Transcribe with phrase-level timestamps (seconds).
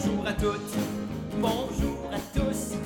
[0.00, 0.76] Bonjour à toutes,
[1.38, 2.76] bonjour à tous.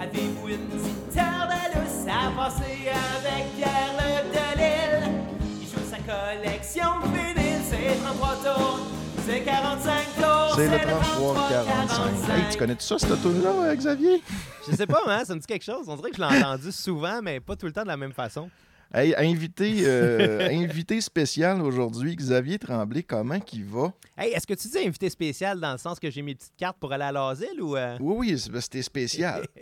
[0.00, 5.12] Avez-vous une petite heure de à passer avec Pierre Le Delille?
[5.60, 8.78] Il joue sa collection de vinyles, c'est 33 tours,
[9.24, 12.36] c'est 45 tours, C'est le 33-45.
[12.36, 14.20] Hey, tu connais tout ça, cette tune là Xavier?
[14.68, 15.84] Je sais pas, hein, ça me dit quelque chose.
[15.86, 18.12] On dirait que je l'ai entendu souvent, mais pas tout le temps de la même
[18.12, 18.50] façon.
[18.92, 23.92] Hey, invité, euh, invité spécial aujourd'hui, Xavier Tremblay, comment qu'il va?
[24.16, 26.78] Hey, est-ce que tu dis invité spécial dans le sens que j'ai mes petites cartes
[26.80, 27.76] pour aller à l'asile ou.
[27.76, 27.98] euh?
[28.00, 29.46] Oui, oui, c'était spécial.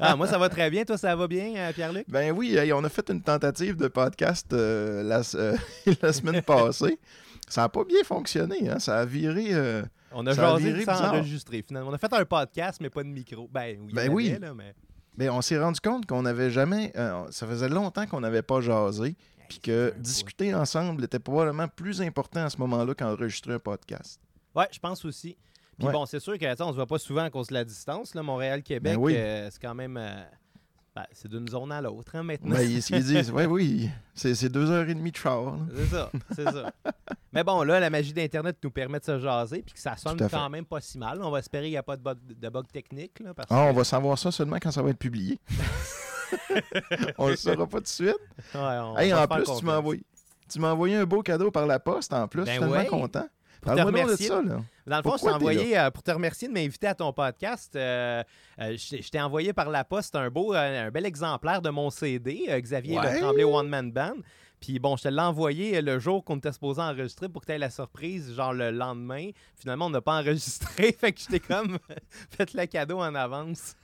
[0.00, 0.84] Ah, moi, ça va très bien.
[0.84, 2.04] Toi, ça va bien, euh, Pierre-Luc?
[2.08, 5.22] Ben oui, hey, on a fait une tentative de podcast euh, la,
[6.02, 6.98] la semaine passée.
[7.48, 8.80] Ça n'a pas bien fonctionné, hein?
[8.80, 9.54] Ça a viré.
[10.12, 11.14] On a Ça a jasé viré sans bizarre.
[11.14, 11.90] enregistrer, finalement.
[11.90, 13.48] On a fait un podcast, mais pas de micro.
[13.52, 13.92] Ben oui.
[13.94, 14.30] Ben en oui.
[14.30, 14.74] avait, là, mais...
[15.28, 16.92] On s'est rendu compte qu'on n'avait jamais.
[16.96, 19.16] euh, ça faisait longtemps qu'on n'avait pas jasé.
[19.48, 24.20] Puis que discuter ensemble était probablement plus important à ce moment-là qu'enregistrer un podcast.
[24.54, 25.36] Ouais, je pense aussi.
[25.76, 25.92] Puis Ouais.
[25.92, 27.64] bon, c'est sûr que, tu sais, on se voit pas souvent à cause de la
[27.64, 28.14] distance.
[28.14, 29.16] Montréal-Québec, Ben oui.
[29.16, 29.96] euh, c'est quand même.
[29.96, 30.22] euh,
[30.94, 32.56] ben, c'est d'une zone à l'autre, hein, maintenant.
[32.58, 35.56] Ils, ils disent, oui, oui, c'est deux heures et demie de char.
[35.76, 36.72] C'est ça, c'est ça.
[37.32, 40.18] Mais bon, là, la magie d'Internet nous permet de se jaser, puis que ça sonne
[40.28, 41.22] quand même pas si mal.
[41.22, 43.20] On va espérer qu'il n'y a pas de bug, de bug technique.
[43.20, 45.38] Là, parce Ah, on que- va savoir ça seulement quand ça va être publié.
[47.18, 48.16] on le saura pas tout de suite.
[48.54, 50.02] Ouais, on Hey, va en plus, tu m'as envoyé,
[50.48, 52.42] tu envoyé un beau cadeau par la poste en plus.
[52.44, 52.86] Ben je suis tellement ouais.
[52.86, 53.28] content.
[53.60, 54.28] Pour te de remercier.
[54.28, 54.60] ça, là.
[54.86, 57.74] Dans le fond, je t'ai envoyé, euh, pour te remercier de m'inviter à ton podcast,
[57.76, 58.22] euh,
[58.60, 62.46] euh, je t'ai- envoyé par la poste un beau, un bel exemplaire de mon CD,
[62.60, 63.14] Xavier Ouais.
[63.14, 64.14] Le Tremblay One Man Band.
[64.60, 67.52] Puis bon, je te l'ai envoyé le jour qu'on était supposé enregistrer pour que tu
[67.52, 69.30] aies la surprise, genre le lendemain.
[69.56, 71.78] Finalement, on n'a pas enregistré, fait que j'étais comme
[72.30, 73.74] fait le cadeau en avance.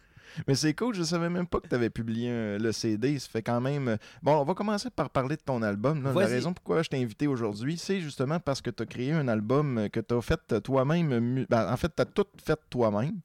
[0.47, 3.19] Mais c'est cool, je savais même pas que tu avais publié un- le CD.
[3.19, 3.89] Ça fait quand même.
[3.89, 6.03] euh, Bon, on va commencer par parler de ton album.
[6.03, 6.13] là.
[6.13, 9.29] La raison pourquoi je t'ai invité aujourd'hui, c'est justement parce que tu as créé un
[9.29, 11.13] album euh, que tu as fait euh, toi-même.
[11.13, 13.21] euh, ben, en fait, tu as tout fait toi-même.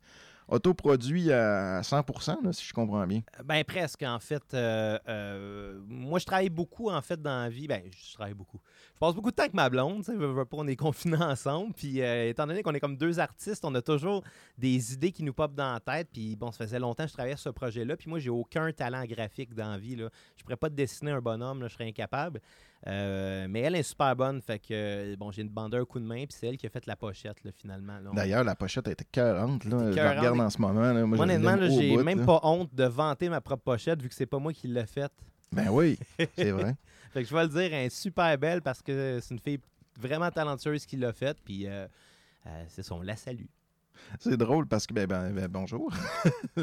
[0.52, 3.22] Autoproduit à 100%, là, si je comprends bien.
[3.46, 4.44] Ben presque, en fait.
[4.54, 7.70] Euh, euh, moi, je travaille beaucoup, en fait, dans la vie.
[7.70, 8.60] Ben, je travaille beaucoup.
[8.94, 10.04] Je passe beaucoup de temps avec ma blonde,
[10.52, 11.74] on est confinés ensemble.
[11.74, 14.26] Puis, euh, étant donné qu'on est comme deux artistes, on a toujours
[14.58, 16.10] des idées qui nous popent dans la tête.
[16.12, 17.96] Puis, bon, ça faisait longtemps que je travaillais sur ce projet-là.
[17.96, 19.96] Puis, moi, j'ai aucun talent graphique dans la vie.
[19.96, 20.10] Là.
[20.36, 22.42] Je pourrais pas dessiner un bonhomme, là, je serais incapable.
[22.88, 24.42] Euh, mais elle est super bonne.
[24.42, 26.26] Fait que, bon, j'ai une bandeur un coup de main.
[26.26, 28.00] Puis, c'est elle qui a fait la pochette, là, finalement.
[28.00, 28.10] là.
[28.12, 29.66] On- D'ailleurs, la pochette était cœurante.
[29.66, 29.92] Là.
[29.92, 30.82] Je la regarde en ce moment.
[30.94, 31.06] Là.
[31.06, 34.40] Moi, honnêtement, j'ai même pas honte de vanter ma propre pochette vu que c'est pas
[34.40, 35.12] moi qui l'ai faite.
[35.52, 36.00] Ben oui,
[36.36, 36.76] c'est vrai.
[37.12, 39.60] Fait que je vais le dire, elle est super belle parce que c'est une fille
[40.00, 41.38] vraiment talentueuse qui l'a faite.
[41.44, 41.86] Puis euh,
[42.48, 43.48] euh, c'est son la salue.
[44.20, 45.94] C'est drôle parce que, ben, ben, ben, bonjour.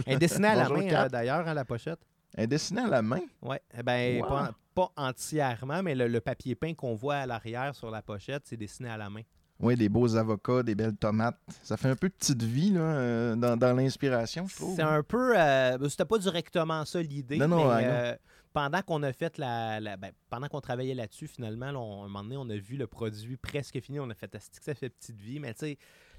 [0.07, 2.01] Elle est dessinée à la main d'ailleurs, hein, la pochette.
[2.39, 3.21] Elle est dessinée à la main?
[3.43, 3.61] Ouais.
[3.77, 4.29] Eh Ben, Wow.
[4.29, 8.43] pas, pas entièrement, mais le, le papier peint qu'on voit à l'arrière sur la pochette,
[8.47, 9.23] c'est dessiné à la main.
[9.61, 11.37] Oui, des beaux avocats, des belles tomates.
[11.65, 14.77] Ça fait un peu petite vie là, euh, dans, dans l'inspiration, je trouve.
[14.77, 15.37] C'est un peu.
[15.37, 17.39] euh, C'était pas directement ça l'idée.
[17.39, 18.15] Non, non, mais, euh,
[18.53, 19.81] pendant qu'on a fait la.
[19.81, 22.57] la- ben, pendant qu'on travaillait là-dessus, finalement, là, on- à un moment donné, on a
[22.57, 23.99] vu le produit presque fini.
[23.99, 25.41] On a fait Asti que ça fait petite vie?
[25.41, 25.79] Mais tu sais,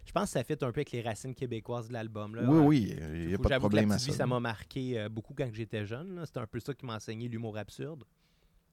[0.09, 2.36] je pense que ça fait un peu avec les racines québécoises de l'album.
[2.36, 2.42] là.
[2.44, 4.12] Oui, oui, il n'y a pas de J'avoue que problème la à ça.
[4.12, 6.20] ça m'a marqué euh, beaucoup quand j'étais jeune.
[6.25, 8.03] C'était un peu ça qui m'a enseigné l'humour absurde.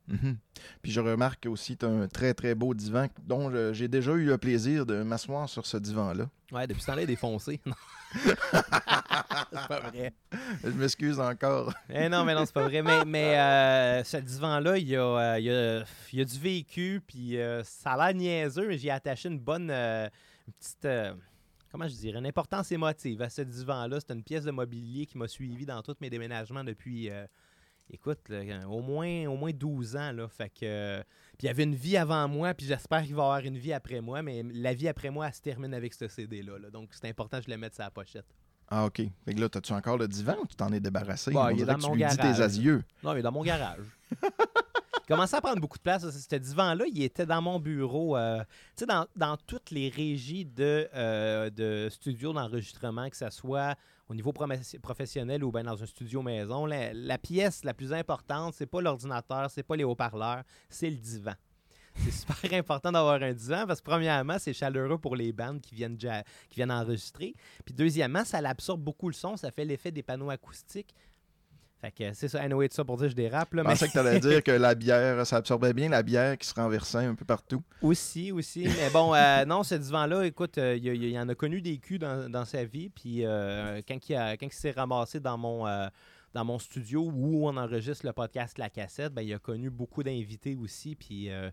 [0.09, 0.39] Mhm.
[0.81, 4.13] Puis je remarque aussi que tu as un très, très beau divan dont j'ai déjà
[4.13, 6.31] eu le plaisir de m'asseoir sur ce divan-là.
[6.53, 7.61] Ouais, depuis ce temps-là, il est défoncé.
[8.15, 10.15] C'est pas vrai.
[10.65, 11.75] Je m'excuse encore.
[11.91, 12.81] Eh non, mais non, c'est pas vrai.
[12.81, 16.25] Mais, mais euh, ce divan-là, il y, a, euh, il y, a, il y a
[16.25, 19.71] du vécu, puis euh, ça a l'air niaiseux, mais j'y ai attaché une bonne
[20.47, 20.85] une petite.
[20.85, 21.15] euh,
[21.71, 23.99] comment je dirais Une importance émotive à ce divan-là.
[24.01, 27.11] C'est une pièce de mobilier qui m'a suivi dans tous mes déménagements depuis.
[27.11, 27.27] euh,
[27.89, 30.11] Écoute, là, au, moins, au moins 12 ans.
[30.11, 31.03] Là, fait que, euh,
[31.39, 33.59] puis il y avait une vie avant moi, puis j'espère qu'il va y avoir une
[33.59, 36.59] vie après moi, mais la vie après moi, elle se termine avec ce CD-là.
[36.59, 36.71] là.
[36.71, 38.27] donc c'est important que je le mette sur la pochette.
[38.69, 39.03] Ah, OK.
[39.25, 41.31] Fait que là, as-tu encore le divan ou tu t'en es débarrassé?
[41.31, 42.83] Bah, On il est dans que tu mon lui dis tes adieux.
[43.05, 43.85] Non, mais dans mon garage.
[45.07, 46.09] commençait à prendre beaucoup de place.
[46.09, 48.17] Ce divan-là, il était dans mon bureau.
[48.17, 48.43] euh,
[48.87, 53.77] dans, dans toutes les régies de, euh, de studios d'enregistrement, que ce soit
[54.09, 58.67] au niveau professionnel ou bien dans un studio maison, la, pièce la plus importante, c'est
[58.67, 61.35] pas l'ordinateur, c'est pas les haut-parleurs, c'est le divan.
[61.97, 65.75] C'est super important d'avoir un divan parce que, premièrement, c'est chaleureux pour les bandes qui
[65.75, 67.35] viennent, qui viennent enregistrer.
[67.65, 69.37] Puis, deuxièmement, ça l'absorbe beaucoup le son.
[69.37, 70.95] Ça fait l'effet des panneaux acoustiques.
[71.81, 72.41] Fait que c'est ça.
[72.41, 73.53] Anyway, ça pour dire que je dérape.
[73.53, 76.03] Là, Je mais pensais que tu allais dire que la bière, ça absorbait bien la
[76.03, 77.63] bière qui se renversait un peu partout.
[77.83, 78.65] Aussi, aussi.
[78.65, 81.61] Mais bon, euh, non, ce divan-là, écoute, euh, il y, il y en a connu
[81.61, 82.89] des culs dans, dans sa vie.
[82.89, 85.89] Puis euh, quand il, s'est ramassé dans mon, euh,
[86.33, 90.03] dans mon studio où on enregistre le podcast La Cassette, ben, il a connu beaucoup
[90.03, 90.95] d'invités aussi.
[90.95, 91.51] Puis euh,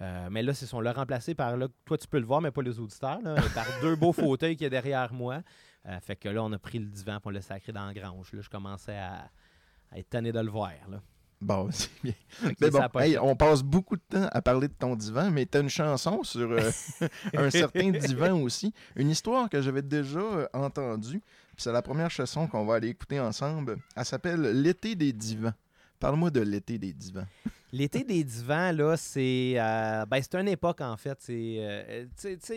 [0.00, 1.66] Euh, mais là, c'est on l'a remplacé par là.
[1.84, 3.20] Toi, tu peux le voir, mais pas les auditeurs.
[3.22, 5.42] là, par deux beaux fauteuils qui est derrière moi.
[5.86, 8.32] Euh, fait que là, on a pris le divan pour le sacré dans la grange.
[8.32, 9.30] Là, je commençais à,
[9.90, 10.72] à être tanné de le voir.
[10.88, 11.00] Là.
[11.40, 12.14] Bon, c'est bien.
[12.60, 15.58] Mais bon, hey, on passe beaucoup de temps à parler de ton divan, mais tu
[15.58, 16.70] as une chanson sur euh,
[17.36, 18.72] un certain divan aussi.
[18.96, 21.22] Une histoire que j'avais déjà euh, entendue.
[21.56, 23.78] C'est la première chanson qu'on va aller écouter ensemble.
[23.96, 25.54] Elle s'appelle L'été des divans.
[25.98, 27.26] Parle-moi de l'été des divans.
[27.70, 31.18] L'été des divans, là, c'est euh, ben, une époque, en fait.
[31.20, 32.06] C'est, euh,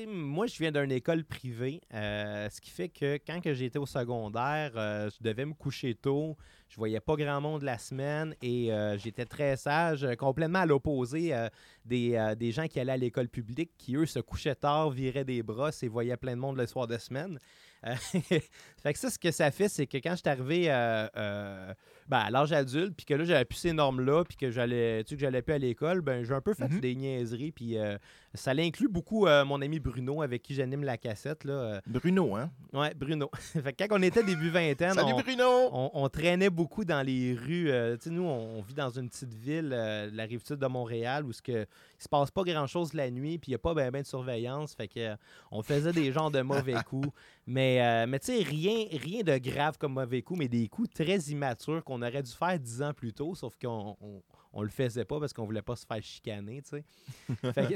[0.08, 3.86] moi, je viens d'une école privée, euh, ce qui fait que quand que j'étais au
[3.86, 6.38] secondaire, je devais me coucher tôt.
[6.70, 11.36] Je voyais pas grand monde la semaine et j'étais très sage, complètement à l'opposé
[11.84, 15.44] des, des gens qui allaient à l'école publique, qui, eux, se couchaient tard, viraient des
[15.44, 17.38] brosses et voyaient plein de monde le soir de semaine.
[18.82, 21.74] Fait que ça, ce que ça fait, c'est que quand je suis arrivé euh, euh,
[22.08, 25.10] ben, à l'âge adulte, puis que là, j'avais plus ces normes-là, puis que j'allais, tu
[25.10, 26.80] sais, que j'allais plus à l'école, ben, j'ai un peu fait Mhm.
[26.80, 27.98] des niaiseries, puis euh,
[28.34, 31.82] ça l'inclut beaucoup mon ami Bruno, avec qui j'anime la cassette, là.
[31.86, 32.50] Bruno, hein?
[32.74, 33.30] ouais, Bruno.
[33.64, 35.70] fait que quand on était début vingtaine, Salut on, Bruno!
[35.72, 37.70] on, on traînait beaucoup dans les rues.
[38.00, 41.32] tu sais, nous, on, vit dans une petite ville, la rive sud de Montréal, où
[41.34, 43.92] ce que, il se passe pas grand-chose la nuit, puis il n'y a pas ben,
[43.92, 44.74] ben de surveillance.
[44.74, 45.16] Fait que
[45.52, 47.10] on faisait des genres de mauvais coups.
[47.48, 51.18] Mais, mais tu sais, rien, rien de grave comme mauvais coups, mais des coups très
[51.20, 54.22] immatures qu'on aurait dû faire dix ans plus tôt, sauf qu'on on,
[54.54, 56.84] on le faisait pas parce qu'on voulait pas se faire chicaner, tu sais.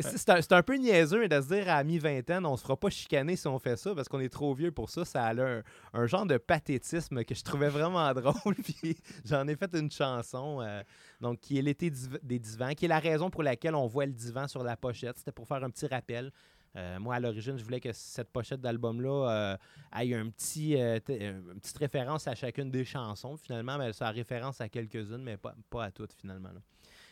[0.17, 3.35] C'est un, un peu niaiseux de se dire à mi-vingtaine, on se fera pas chicaner
[3.35, 5.05] si on fait ça parce qu'on est trop vieux pour ça.
[5.05, 5.63] Ça a un,
[5.93, 8.55] un genre de pathétisme que je trouvais vraiment drôle.
[8.63, 10.83] Puis j'en ai fait une chanson, euh,
[11.21, 14.05] donc qui est l'été div- des divans, qui est la raison pour laquelle on voit
[14.05, 15.17] le divan sur la pochette.
[15.17, 16.31] C'était pour faire un petit rappel.
[16.75, 19.57] Euh, moi, à l'origine, je voulais que cette pochette d'album-là euh,
[19.93, 23.37] un petit, euh, euh, une petite référence à chacune des chansons.
[23.37, 26.49] Finalement, mais ça référence à quelques-unes, mais pas, pas à toutes, finalement.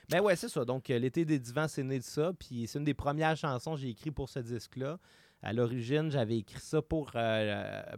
[0.10, 0.65] Ben ouais, c'est ça.
[0.65, 2.33] Donc, l'été des divans, c'est né de ça.
[2.38, 5.00] Puis c'est une des premières chansons que j'ai écrites pour ce disque-là.
[5.42, 7.12] À l'origine, j'avais écrit ça pour,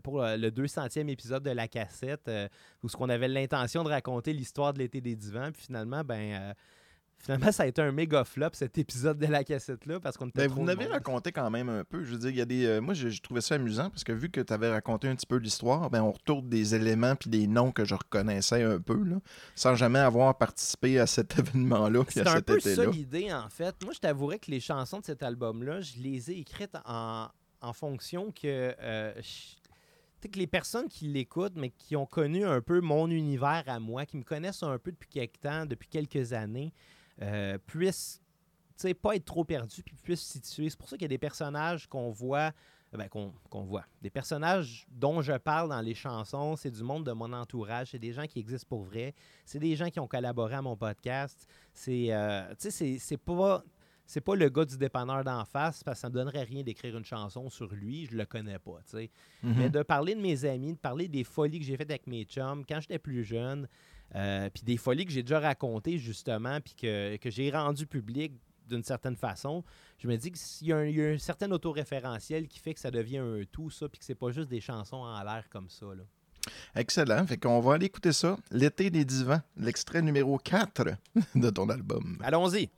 [0.03, 2.29] pour le 200e épisode de la cassette,
[2.81, 5.51] où ce qu'on avait l'intention de raconter l'histoire de l'été des divans.
[5.51, 6.55] Puis finalement, ben,
[7.25, 10.41] finalement, ça a été un méga flop, cet épisode de la cassette-là, parce qu'on était
[10.43, 10.79] Ben, trop vous monde.
[10.91, 12.03] raconté quand même un peu.
[12.03, 12.65] Je veux dire, il y a des.
[12.65, 15.15] euh, moi, je, je trouvais ça amusant parce que vu que tu avais raconté un
[15.15, 18.79] petit peu l'histoire, ben, on retourne des éléments puis des noms que je reconnaissais un
[18.79, 19.17] peu, là,
[19.55, 23.75] sans jamais avoir participé à cet événement-là C'est un peu ça l'idée, en fait.
[23.83, 27.27] Moi, je t'avouerais que les chansons de cet album-là, je les ai écrites en,
[27.61, 29.55] en fonction que, euh, je-
[30.29, 34.07] que les personnes qui l'écoutent, mais qui ont connu un peu mon univers à moi,
[34.07, 36.73] qui me connaissent un peu depuis quelques temps, depuis quelques années,
[37.21, 37.57] euh,
[38.75, 40.69] sais, pas être trop perdus puis puissent se situer.
[40.69, 42.51] C'est pour ça qu'il y a des personnages qu'on voit,
[42.93, 43.85] euh, ben, qu'on qu'on voit.
[44.01, 47.99] Des personnages dont je parle dans les chansons, c'est du monde de mon entourage, c'est
[47.99, 49.13] des gens qui existent pour vrai,
[49.45, 51.47] c'est des gens qui ont collaboré à mon podcast.
[51.73, 53.63] C'est, euh, tu sais, c'est- pas,
[54.05, 56.95] c'est pas le gars du dépanneur d'en face parce que ça me donnerait rien d'écrire
[56.95, 59.11] une chanson sur lui, je le connais pas, tu sais.
[59.41, 59.53] Mhm.
[59.57, 62.23] Mais de parler de mes amis, de parler des folies que j'ai faites avec mes
[62.25, 63.67] chums quand j'étais plus jeune,
[64.13, 68.33] euh, puis des folies que j'ai déjà racontées justement, puis que, que j'ai rendues publiques
[68.67, 69.63] d'une certaine façon,
[69.99, 72.73] je me dis qu'il y, a un- il y a un certain autoréférentiel qui fait
[72.73, 75.45] que ça devient un tout, ça, puis que c'est pas juste des chansons en l'air
[75.49, 75.85] comme ça.
[75.85, 76.03] Là.
[76.75, 77.25] Excellent.
[77.27, 78.37] Fait qu'on va aller écouter ça.
[78.51, 80.83] L'été des divans, l'extrait numéro 4
[81.35, 82.17] de ton album.
[82.23, 82.69] Allons-y!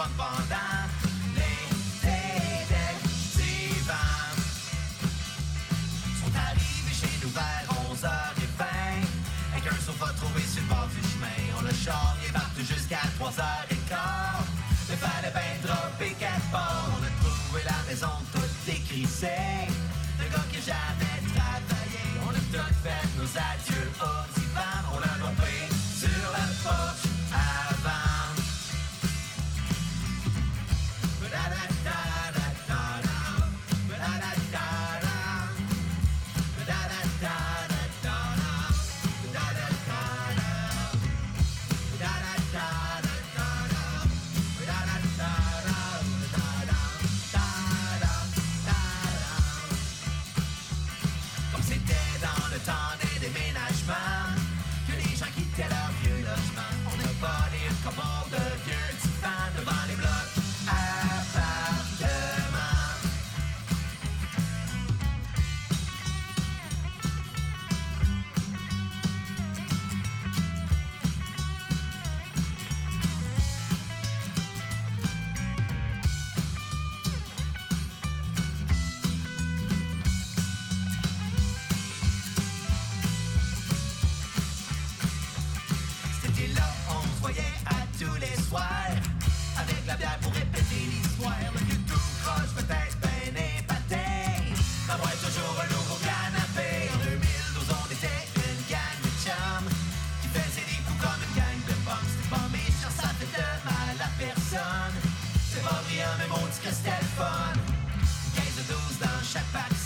[0.00, 0.80] Fun pendant
[1.36, 2.18] l'été.
[6.20, 8.64] Sont arrivés chez nous vers 11h20
[9.52, 11.40] Avec un sofa trouvé sur le bord du chemin.
[11.58, 14.44] On le char est parti jusqu'à 3h15
[14.88, 19.68] Mais fallait bien dropper quatre bords On a trouvé la maison toute décrissée.
[20.18, 22.04] Le gars qui a jamais travaillé.
[22.24, 23.69] On a tout fait nos adieux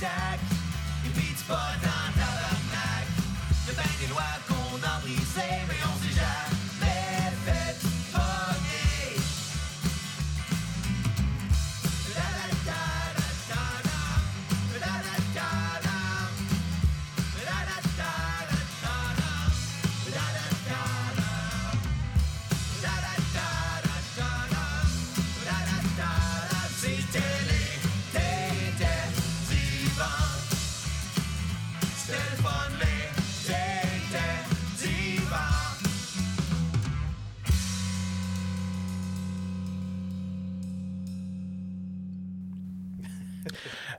[0.05, 0.41] chaque pack-sac
[1.07, 3.07] Et puis du pot dans tabarnak
[3.67, 4.54] Y'a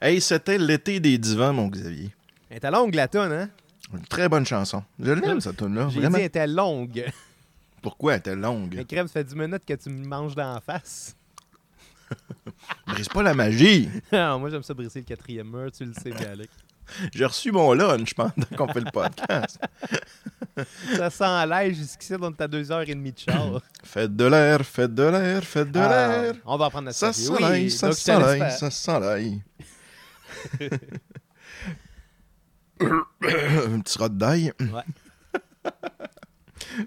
[0.06, 2.12] Hey, c'était l'été des divans, mon Xavier.
[2.52, 3.50] Elle était longue, la tonne, hein?
[3.92, 4.84] Une très bonne chanson.
[5.00, 5.90] Je l'aime, cette tune-là.
[5.90, 7.06] J'ai dit elle était longue.
[7.82, 8.74] Pourquoi elle était longue?
[8.76, 11.16] Mais crème, ça fait 10 minutes que tu me manges dans la face.
[12.88, 13.90] Brise pas la magie.
[14.12, 16.54] Ah, Moi, j'aime ça briser le quatrième mur, tu le sais, bien, Alex.
[17.16, 19.60] J'ai reçu mon lunch pendant qu'on fait le podcast.
[20.98, 23.60] Ça sent l'air jusqu'ici, on est à 2h30 de char.
[23.84, 26.36] Faites de l'air, faites de l'air, faites de Ah, l'air.
[26.46, 28.52] on va prendre notre Ça soleil, Oui, ça faire.
[28.52, 29.42] ça soleil.
[32.82, 34.52] Un petit rot d'ail.
[34.60, 35.72] Ouais.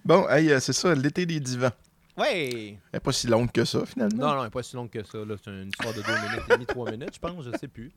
[0.05, 1.71] Bon, hey, euh, c'est ça, l'été des divans.
[2.17, 2.79] Ouais!
[2.93, 4.19] Elle est pas si longue que ça, finalement.
[4.27, 5.19] Non, non, elle n'est pas si longue que ça.
[5.19, 5.37] là.
[5.43, 7.93] C'est une histoire de 2 minutes et demie, 3 minutes, je pense, je sais plus.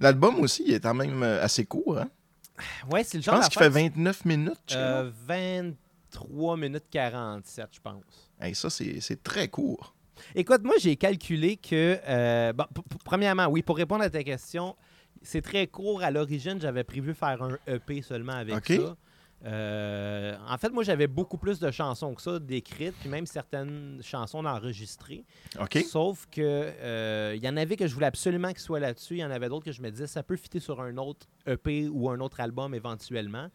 [0.00, 1.98] L'album aussi, il est quand même euh, assez court.
[1.98, 2.10] Hein?
[2.90, 4.58] Ouais, c'est le Je genre pense qu'il fait d'affaire- 29 minutes.
[4.66, 8.02] chez Euh, 23 minutes 47, je pense.
[8.40, 9.94] Hey, ça, c'est très court.
[10.34, 11.98] Écoute, moi, j'ai calculé que.
[12.06, 12.64] euh, bon,
[13.04, 14.76] premièrement, oui, pour répondre à ta question,
[15.22, 16.02] c'est très court.
[16.02, 18.96] À l'origine, j'avais prévu faire un EP seulement avec ça.
[19.44, 24.00] Euh, en fait, moi, j'avais beaucoup plus de chansons que ça d'écrites, puis même certaines
[24.02, 25.24] chansons d'enregistrées.
[25.60, 25.78] OK?
[25.88, 29.14] Sauf que euh, il y en avait que je voulais absolument qu'ils soient là-dessus.
[29.14, 31.26] Il y en avait d'autres que je me disais ça peut fitter sur un autre
[31.46, 33.48] EP ou un autre album éventuellement.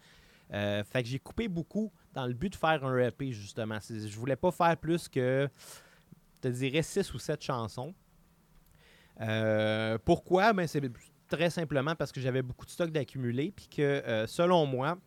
[0.52, 3.78] Euh, fait que j'ai coupé beaucoup dans le but de faire un EP justement.
[3.80, 5.48] Je voulais pas faire plus que
[6.48, 7.94] te dirais 6 ou 7 chansons.
[9.20, 10.52] Euh, pourquoi?
[10.52, 10.82] Ben, c'est
[11.28, 14.98] très simplement parce que j'avais beaucoup de stock d'accumuler puis que euh, selon moi,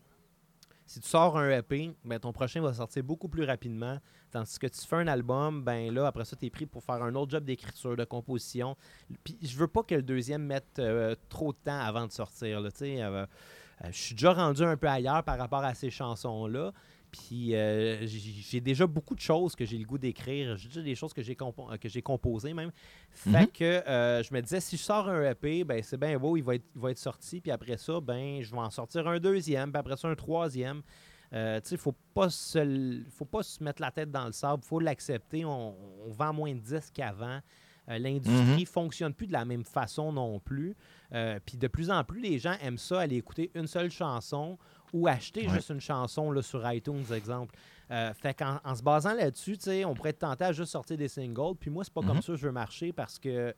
[0.86, 4.00] si tu sors un EP, ben, ton prochain va sortir beaucoup plus rapidement.
[4.32, 7.04] Tandis que tu fais un album, ben là, après ça, tu es pris pour faire
[7.04, 8.76] un autre job d'écriture, de composition.
[9.24, 12.62] Puis je veux pas que le deuxième mette euh, trop de temps avant de sortir.
[12.62, 16.72] là, je suis déjà rendu un peu ailleurs par rapport à ces chansons-là.
[17.12, 20.58] Puis euh, j'ai déjà beaucoup de choses que j'ai le goût d'écrire.
[20.58, 22.72] J'ai déjà des choses que j'ai compo- euh, que j'ai composées même.
[23.12, 23.48] Fait Mhm.
[23.48, 26.44] que euh, je me disais, si je sors un EP, ben c'est bien beau, il
[26.44, 27.40] va, être, il va être sorti.
[27.42, 30.82] Puis après ça, ben je vais en sortir un deuxième, puis après ça un troisième.
[31.34, 34.64] Euh, tu sais, faut pas se, faut pas se mettre la tête dans le sable,
[34.64, 35.44] faut l'accepter.
[35.44, 35.76] On,
[36.08, 37.40] on vend moins de disques qu'avant.
[37.90, 40.76] Euh, L'industrie fonctionne plus de la même façon non plus.
[41.14, 44.58] Euh, Puis de plus en plus, les gens aiment ça, aller écouter une seule chanson
[44.94, 45.54] ou acheter Ouais.
[45.54, 47.56] juste une chanson là, sur iTunes, exemple.
[47.92, 51.08] Euh, fait qu'en en se basant là-dessus, on pourrait être tenté à juste sortir des
[51.08, 51.56] singles.
[51.60, 52.22] Puis moi, c'est pas comme Mhm.
[52.22, 53.54] ça que je veux marcher parce que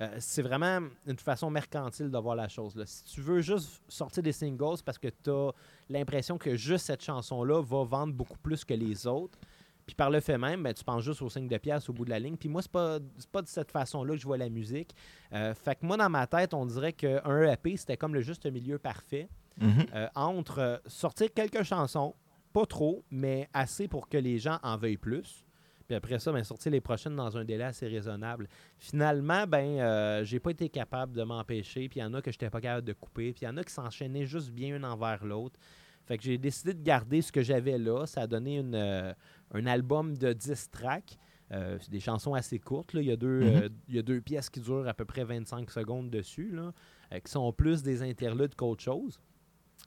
[0.00, 2.74] euh, c'est vraiment une façon mercantile de voir la chose.
[2.76, 2.84] là.
[2.86, 5.50] Si tu veux juste sortir des singles c'est parce que tu as
[5.90, 9.38] l'impression que juste cette chanson-là va vendre beaucoup plus que les autres.
[9.84, 12.04] Puis par le fait même, ben, tu penses juste aux 5 de pièces au bout
[12.04, 12.36] de la ligne.
[12.36, 12.98] Puis moi, c'est pas,
[13.32, 14.94] pas de cette façon-là que je vois la musique.
[15.32, 18.46] Euh, fait que moi, dans ma tête, on dirait qu'un EP, c'était comme le juste
[18.46, 19.28] milieu parfait
[19.60, 19.86] Mhm.
[19.94, 22.14] euh, entre euh, sortir quelques chansons,
[22.52, 25.44] pas trop, mais assez pour que les gens en veuillent plus.
[25.88, 28.48] Puis après ça, ben, sortir les prochaines dans un délai assez raisonnable.
[28.78, 31.88] Finalement, ben, euh, j'ai pas été capable de m'empêcher.
[31.88, 33.32] Puis il y en a que j'étais pas capable de couper.
[33.32, 35.58] Puis il y en a qui s'enchaînaient juste bien un envers l'autre.
[36.06, 38.06] Fait que j'ai décidé de garder ce que j'avais là.
[38.06, 39.12] Ça a donné une, euh,
[39.52, 41.16] un album de 10 tracks.
[41.52, 42.92] Euh, c'est des chansons assez courtes.
[42.94, 43.02] là.
[43.02, 43.56] Il, y a deux, Mhm.
[43.62, 46.72] euh, il y a deux pièces qui durent à peu près 25 secondes dessus, là,
[47.20, 49.20] qui sont plus des interludes qu'autre chose.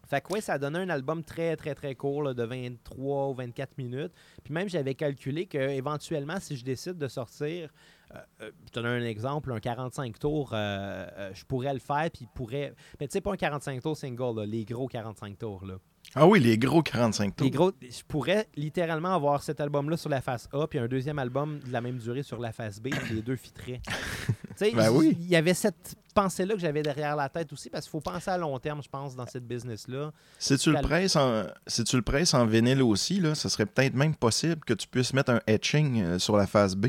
[0.08, 3.34] Fait que ouais, ça a donné un album très, très, très court, de 23 ou
[3.34, 4.14] 24 minutes.
[4.44, 7.70] Puis même, j'avais calculé que éventuellement, si je décide de sortir,
[8.14, 12.10] euh, je te donne un exemple, un 45 tours, euh, euh, je pourrais le faire,
[12.12, 12.74] puis il pourrait...
[13.00, 15.78] Mais tu sais, pas un 45 tours single, là, les gros 45 tours, là.
[16.18, 17.46] Ah oui, les gros 45 tours.
[17.46, 21.20] Les gros, je pourrais littéralement avoir cet album-là sur la face A, puis un deuxième
[21.20, 23.82] album de la même durée sur la face B, puis les deux fitteraient.
[24.58, 25.18] Tu sais, Ben il- oui.
[25.20, 28.32] il y avait cette pensée-là que j'avais derrière la tête aussi, parce qu'il faut penser
[28.32, 30.14] à long terme, je pense, dans cette business-là.
[30.40, 33.66] Si tu le presses en, si tu le presses en vinyle aussi, là, ça serait
[33.66, 36.86] peut-être même possible que tu puisses mettre un etching euh, sur la face B.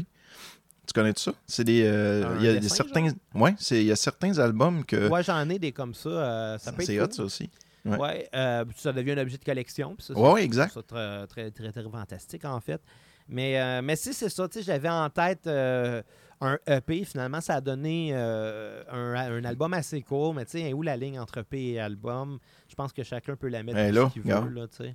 [0.87, 1.33] Tu connais tout ça?
[1.49, 1.83] C'est des.
[1.85, 3.09] euh, Il y a des certains.
[3.35, 5.09] Ouais, c'est- il y a certains albums que.
[5.09, 6.09] Ouais, j'en ai des comme ça.
[6.09, 7.15] euh, ça peut c'est hot, cool.
[7.15, 7.51] ça aussi.
[7.91, 7.99] Ouais.
[7.99, 9.97] Ouais, euh, ça devient un objet de collection.
[9.99, 10.73] ça, Ouais, exact.
[10.75, 12.81] C'est très, très, très, très fantastique, en fait.
[13.29, 16.03] Mais, euh, mais si c'est ça, j'avais en tête euh,
[16.41, 17.05] un EP.
[17.05, 20.33] Finalement, ça a donné euh, un, un album assez court.
[20.35, 22.39] Mais tu sais, où la ligne entre EP et album?
[22.69, 24.95] Je pense que chacun peut la mettre où là, ce qu'il veut, là, tu sais.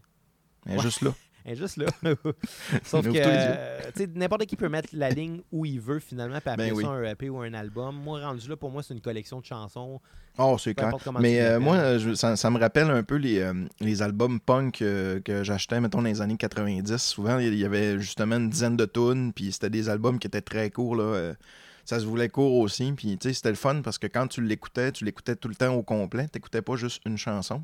[0.65, 0.81] Mais Ouais.
[0.81, 1.11] Juste là.
[1.45, 1.85] Elle est juste là.
[2.83, 6.39] Sauf que, euh, tu sais, n'importe qui peut mettre la ligne où il veut, finalement,
[6.39, 6.83] puis appeler Ben oui.
[6.83, 7.95] ça un EP ou un album.
[7.95, 9.99] Moi, rendu là, pour moi, c'est une collection de chansons.
[10.37, 10.91] Oh, c'est clair.
[11.19, 14.39] Mais euh, moi, euh, je- ça, ça me rappelle un peu les, euh, les albums
[14.39, 16.97] punk que j'achetais, mettons, dans les années 90.
[16.97, 20.41] Souvent, il y avait justement une dizaine de tunes, puis c'était des albums qui étaient
[20.41, 20.95] très courts.
[20.95, 21.33] Là,
[21.83, 24.41] ça se voulait court aussi, puis tu sais, c'était le fun parce que quand tu
[24.41, 26.25] l'écoutais, tu l'écoutais tout le temps au complet.
[26.31, 27.63] Tu n'écoutais pas juste une chanson.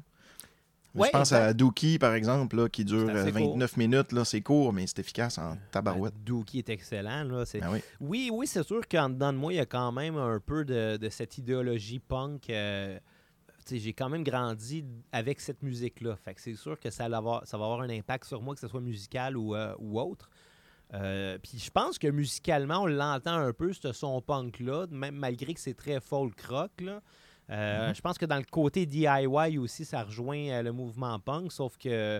[0.98, 1.44] Ouais, je pense exact.
[1.44, 4.12] à Dookie, par exemple, là, qui dure C'est assez euh, 29 minutes.
[4.12, 6.14] là, C'est court, mais c'est efficace en tabarouette.
[6.16, 7.24] Ben, Dookie est excellent.
[7.24, 7.44] Là.
[7.54, 7.80] Ben oui.
[8.00, 10.66] Oui, oui, c'est sûr qu'en dedans de moi, il y a quand même un peu
[10.66, 12.50] de, de cette idéologie punk.
[12.50, 12.98] euh,
[13.70, 16.16] j'ai quand même grandi avec cette musique-là.
[16.16, 18.54] Fait que c'est sûr que ça va, avoir, ça va avoir un impact sur moi,
[18.56, 20.30] que ce soit musical ou, euh, ou autre.
[20.94, 25.54] Euh, Puis je pense que musicalement, on l'entend un peu, ce son punk-là, même malgré
[25.54, 26.72] que c'est très folk rock.
[26.80, 27.02] Là.
[27.50, 31.52] Euh, Je pense que dans le côté DIY aussi, ça rejoint euh, le mouvement punk,
[31.52, 32.20] sauf que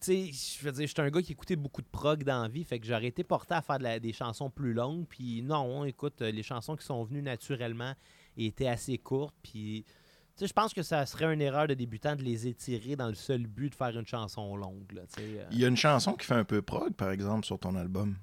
[0.00, 2.48] tu sais, je veux dire, j'étais un gars qui écoutait beaucoup de prog dans la
[2.48, 5.06] vie, fait que j'aurais été porté à faire de la- des chansons plus longues.
[5.08, 7.92] Puis non, écoute, euh, les chansons qui sont venues naturellement
[8.36, 9.36] étaient assez courtes.
[9.44, 9.92] Puis, tu
[10.36, 13.14] sais, je pense que ça serait une erreur de débutant de les étirer dans le
[13.14, 14.90] seul but de faire une chanson longue.
[14.92, 15.02] Là.
[15.52, 18.16] Il y a une chanson qui fait un peu prog, par exemple, sur ton album.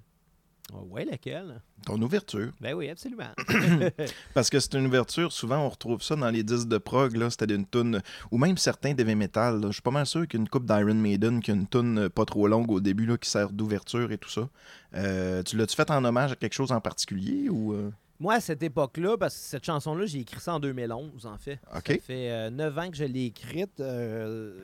[0.72, 1.62] Ah ouais, laquelle?
[1.86, 2.52] Ton ouverture.
[2.62, 3.30] Ben oui, absolument.
[4.34, 7.30] Parce que c'est une ouverture, souvent on retrouve ça dans les disques de prog, là,
[7.30, 8.02] c'était une tune
[8.32, 9.60] ou même certains d'heavy metal.
[9.62, 9.68] là.
[9.68, 12.26] Je suis pas mal sûr qu'une coupe d'Iron Maiden qui a une tune euh, pas
[12.26, 14.48] trop longue au début là, qui sert d'ouverture et tout ça.
[14.96, 17.92] Euh, tu l'as-tu fait en hommage à quelque chose en particulier ou euh?
[18.22, 21.58] Moi, à cette époque-là, parce que cette chanson-là, j'ai écrit ça en 2011, en fait.
[21.74, 21.88] Ok.
[21.88, 23.80] Ça fait euh, 9 ans que je l'ai écrite.
[23.80, 24.60] euh,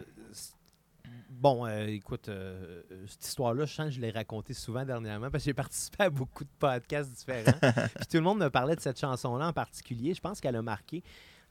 [1.45, 5.43] bon, euh, écoute, euh, cette histoire-là, je sens que je l'ai racontée souvent dernièrement parce
[5.43, 7.51] que j'ai participé à beaucoup de podcasts différents.
[7.97, 10.15] Puis tout le monde me parlait de cette chanson-là en particulier.
[10.15, 11.03] Je pense qu'elle a marqué.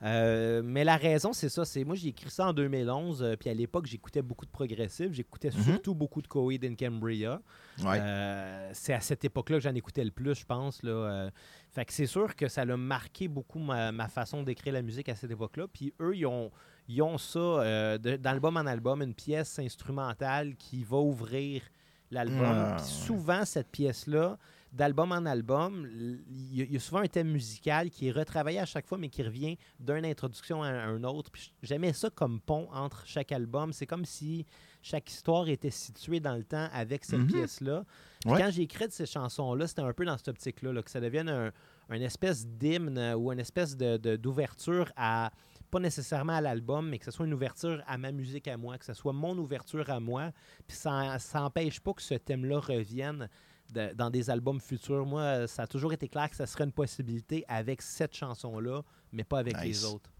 [0.02, 1.64] Euh, mais la raison, c'est ça.
[1.64, 3.22] C'est moi, j'ai écrit ça en 2011.
[3.22, 5.12] euh, puis à l'époque, j'écoutais beaucoup de progressifs.
[5.12, 5.62] J'écoutais Mhm.
[5.62, 7.40] surtout beaucoup de Coheed and Cambria.
[7.78, 7.98] Ouais.
[8.00, 10.82] Euh, c'est à cette époque-là que j'en écoutais le plus, je pense.
[10.82, 10.90] Là.
[10.90, 11.30] Euh,
[11.70, 15.08] fait que c'est sûr que ça l'a marqué beaucoup ma, ma façon d'écrire la musique
[15.08, 15.66] à cette époque-là.
[15.72, 16.50] Puis eux, ils ont,
[16.88, 21.62] ils ont ça euh, d'album en album, une pièce instrumentale qui va ouvrir
[22.10, 22.42] l'album.
[22.44, 24.38] Ah, souvent, cette pièce-là,
[24.72, 25.88] d'album en album,
[26.28, 29.22] il y, a- souvent un thème musical qui est retravaillé à chaque fois, mais qui
[29.22, 31.30] revient d'une introduction à un autre.
[31.30, 33.72] Puis j'aimais ça comme pont entre chaque album.
[33.72, 34.44] C'est comme si
[34.82, 37.26] chaque histoire était située dans le temps avec cette Mhm.
[37.28, 37.84] pièce-là.
[38.26, 38.38] Ouais.
[38.40, 41.28] quand j'ai écrit ces chansons-là, c'était un peu dans cette optique-là, là, que ça devienne
[41.28, 41.52] un,
[41.90, 45.30] un espèce d'hymne ou une espèce de- de- d'ouverture à,
[45.74, 48.78] pas nécessairement à l'album, mais que ce soit une ouverture à ma musique à moi,
[48.78, 50.30] que ce soit mon ouverture à moi.
[50.68, 53.28] Puis ça n'empêche pas que ce thème-là revienne
[53.72, 55.04] de- dans des albums futurs.
[55.04, 58.82] Moi, euh, ça a toujours été clair que ça serait une possibilité avec cette chanson-là,
[59.12, 59.64] mais pas avec Nice.
[59.82, 60.10] les autres.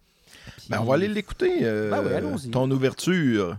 [0.57, 2.51] Puis- Ben, on va aller l'écouter, euh, Ben oui, allons-y.
[2.51, 3.57] ton ouverture.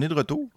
[0.00, 0.48] On est de retour.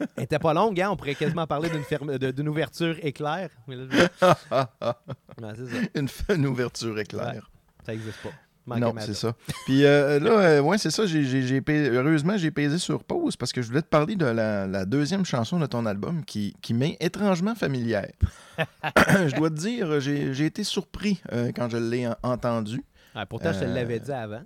[0.16, 0.88] Elle était pas longue, hein?
[0.90, 3.50] On pourrait quasiment parler d'une ferme- d'une ouverture éclair.
[3.68, 3.98] Mais là, je-
[5.44, 5.88] Ouais, c'est ça.
[5.94, 7.50] Une, une ouverture éclair.
[7.84, 8.78] Ça n'existe pas.
[8.78, 9.34] Non, c'est ça.
[9.66, 11.04] Puis euh, là, euh, ouais, c'est ça.
[11.04, 14.16] j'ai- j'ai- j'ai pais- Heureusement, j'ai pesé sur pause parce que je voulais te parler
[14.16, 18.10] de la, la deuxième chanson de ton album qui, qui m'est étrangement familière.
[18.96, 22.82] je dois te dire, j'ai j'ai été surpris euh, quand je l'ai en- entendu.
[23.14, 24.42] Ah, pourtant, je te Euh, l'avais dit avant.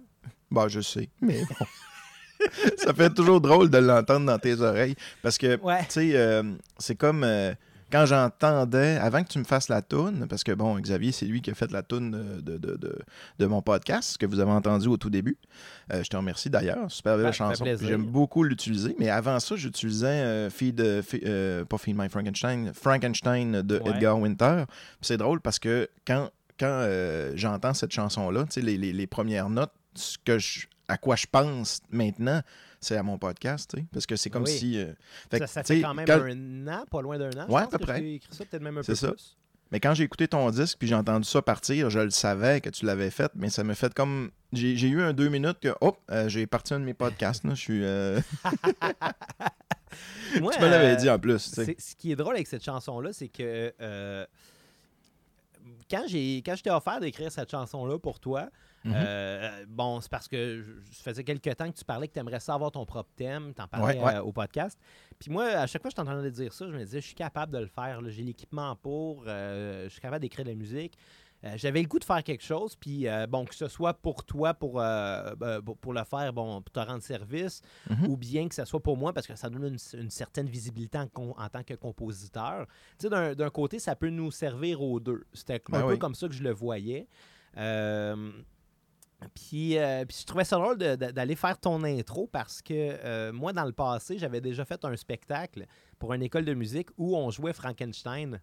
[0.51, 1.67] Bah, je sais, mais bon.
[2.77, 5.81] ça fait toujours drôle de l'entendre dans tes oreilles parce que, Ouais.
[5.85, 6.43] tu sais, euh,
[6.79, 7.53] c'est comme euh,
[7.91, 11.41] quand j'entendais, avant que tu me fasses la toune, parce que, bon, Xavier, c'est lui
[11.41, 12.11] qui a fait la toune
[12.43, 12.99] de, de, de,
[13.39, 15.39] de mon podcast, que vous avez entendu au tout début.
[15.93, 17.65] Euh, je te remercie d'ailleurs, super belle Ouais, fait chanson.
[17.65, 23.79] J'aime beaucoup l'utiliser, mais avant ça, j'utilisais Feed, Fe- pas Feed My Frankenstein, Frankenstein de
[23.79, 23.91] Ouais.
[23.93, 24.65] Edgar Winter.
[25.01, 26.29] C'est drôle parce que quand,
[26.61, 26.87] quand
[27.37, 31.17] j'entends cette chanson-là, tu sais, les, les- les premières notes, ce que je- à quoi
[31.17, 32.41] je pense maintenant,
[32.81, 34.51] c'est à mon podcast, tu sais, parce que c'est comme Oui.
[34.59, 34.79] si...
[34.79, 34.93] euh,
[35.31, 37.45] fait Ça, ça fait quand même quand- un an, pas loin d'un an.
[37.49, 38.05] je Ouais, à pense peu que près.
[38.15, 39.11] écrit ça peut-être même un peu ça.
[39.13, 39.37] plus.
[39.71, 42.71] Mais quand j'ai écouté ton disque puis j'ai entendu ça partir, je le savais que
[42.71, 44.31] tu l'avais fait, mais ça me fait comme.
[44.55, 47.45] J'ai eu un deux minutes que, hop, euh, j'ai parti un de mes podcasts.
[47.45, 47.51] là.
[47.55, 47.85] Je suis.
[47.85, 48.19] euh,
[50.41, 51.51] Moi, tu me l'avais euh, dit en plus.
[51.51, 51.65] tu sais.
[51.67, 53.75] c'est- Ce qui est drôle avec cette chanson-là, c'est que
[55.91, 58.49] quand j'ai quand je t'ai offert d'écrire cette chanson-là pour toi,
[58.85, 58.93] Mhm.
[58.95, 62.41] euh, bon, c'est parce que je, faisais quelques temps que tu parlais que tu aimerais
[62.41, 64.15] ça avoir ton propre thème, tu en parlais Ouais, ouais.
[64.17, 64.79] euh, au podcast.
[65.19, 67.15] Puis moi, à chaque fois que je t'entendais dire ça, je me disais, je suis
[67.17, 70.97] capable de le faire, j'ai l'équipement pour, euh, je suis capable d'écrire de la musique.
[71.55, 74.73] J'avais le goût de faire quelque chose, puis bon, que ce soit pour toi, pour,
[75.81, 78.07] pour- le faire, bon, pour te rendre service, Mhm.
[78.09, 79.65] ou bien que ce soit pour moi, parce que ça donne
[79.95, 81.07] une, une certaine visibilité en,
[81.49, 82.67] tant que compositeur.
[82.99, 85.25] Tu sais, d'un- côté, ça peut nous servir aux deux.
[85.33, 85.99] C'était Ben un peu oui.
[86.01, 87.07] comme ça que je le voyais.
[87.57, 88.31] Euh,
[89.35, 93.53] puis, euh, puis je trouvais ça drôle d'aller faire ton intro parce que euh, moi,
[93.53, 95.67] dans le passé, j'avais déjà fait un spectacle
[95.99, 98.41] pour une école de musique où on jouait Frankenstein.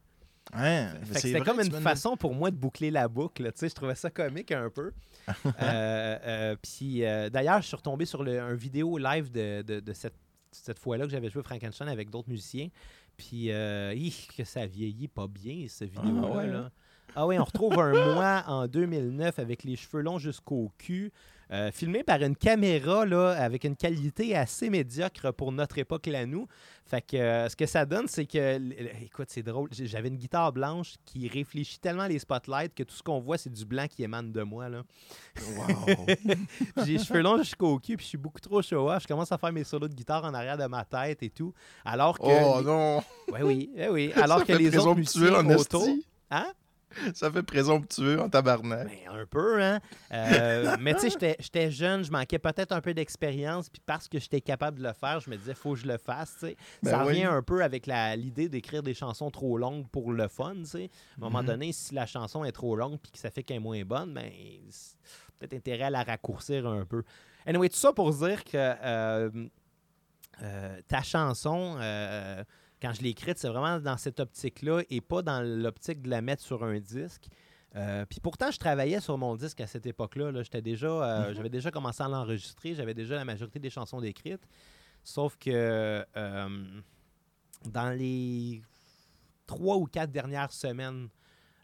[0.56, 3.44] Ouais, C'était comme une me façon pour moi de boucler la boucle.
[3.46, 4.92] tu sais, Je trouvais ça comique un peu.
[5.62, 7.00] Euh, puis
[7.32, 10.14] d'ailleurs, je suis retombé sur le, un vidéo live de, de- de cette,
[10.52, 12.68] cette fois-là que j'avais joué Frankenstein avec d'autres musiciens.
[13.18, 16.28] Puis euh, hi, que ça vieillit pas bien, ce vidéo-là.
[16.28, 16.70] ouais, là.
[17.16, 21.14] Ah oui, on retrouve un mois en 2009 avec les cheveux longs jusqu'au cul,
[21.52, 26.26] euh, filmé par une caméra là, avec une qualité assez médiocre pour notre époque là
[26.26, 26.48] nous.
[26.86, 28.60] Fait que euh, ce que ça donne, c'est que,
[29.04, 33.02] écoute, c'est drôle, j'avais une guitare blanche qui réfléchit tellement les spotlights que tout ce
[33.02, 34.68] qu'on voit, c'est du blanc qui émane de moi.
[34.68, 34.82] Là.
[35.56, 36.06] Wow.
[36.86, 39.04] J'ai les cheveux longs jusqu'au cul, puis je suis beaucoup trop show-off.
[39.04, 41.54] Je commence à faire mes solos de guitare en arrière de ma tête et tout.
[41.86, 42.26] Alors que.
[42.26, 42.98] oh les- non!
[43.32, 44.12] Ouais, oui, ouais, oui.
[44.22, 45.88] Alors Ça que les autres musiciens en autour.
[46.30, 46.52] Hein?
[47.14, 48.88] Ça fait présomptueux en tabarnak.
[48.88, 49.80] Ben, un peu, hein?
[50.12, 54.20] Euh, mais tu sais, j'étais- jeune, je manquais peut-être un peu d'expérience, puis parce que
[54.20, 56.58] j'étais capable de le faire, je me disais, faut que je le fasse, tu sais.
[56.84, 57.08] Ben ça oui.
[57.08, 60.90] revient un peu avec l'idée d'écrire des chansons trop longues pour le fun, tu sais.
[61.14, 61.48] À un moment Mhm.
[61.48, 64.14] donné, si la chanson est trop longue puis que ça fait qu'elle est moins bonne,
[64.14, 64.30] ben,
[65.40, 67.04] peut-être intérêt à la raccourcir un peu.
[67.46, 69.30] Anyway, tout ça pour dire que euh,
[70.42, 71.78] euh, ta chanson,
[72.86, 76.22] quand je l'ai écrite, c'est vraiment dans cette optique-là et pas dans l'optique de la
[76.22, 77.28] mettre sur un disque.
[77.76, 80.32] Euh, Puis pourtant, je travaillais sur mon disque à cette époque-là.
[80.32, 80.44] là.
[80.44, 81.36] J'étais déjà, euh, Mhm.
[81.36, 82.76] J'avais déjà commencé à l'enregistrer.
[82.76, 84.48] J'avais déjà la majorité des chansons décrites.
[85.04, 85.50] Sauf que
[86.16, 86.82] euh,
[87.66, 88.62] dans les
[89.48, 91.10] trois ou quatre dernières semaines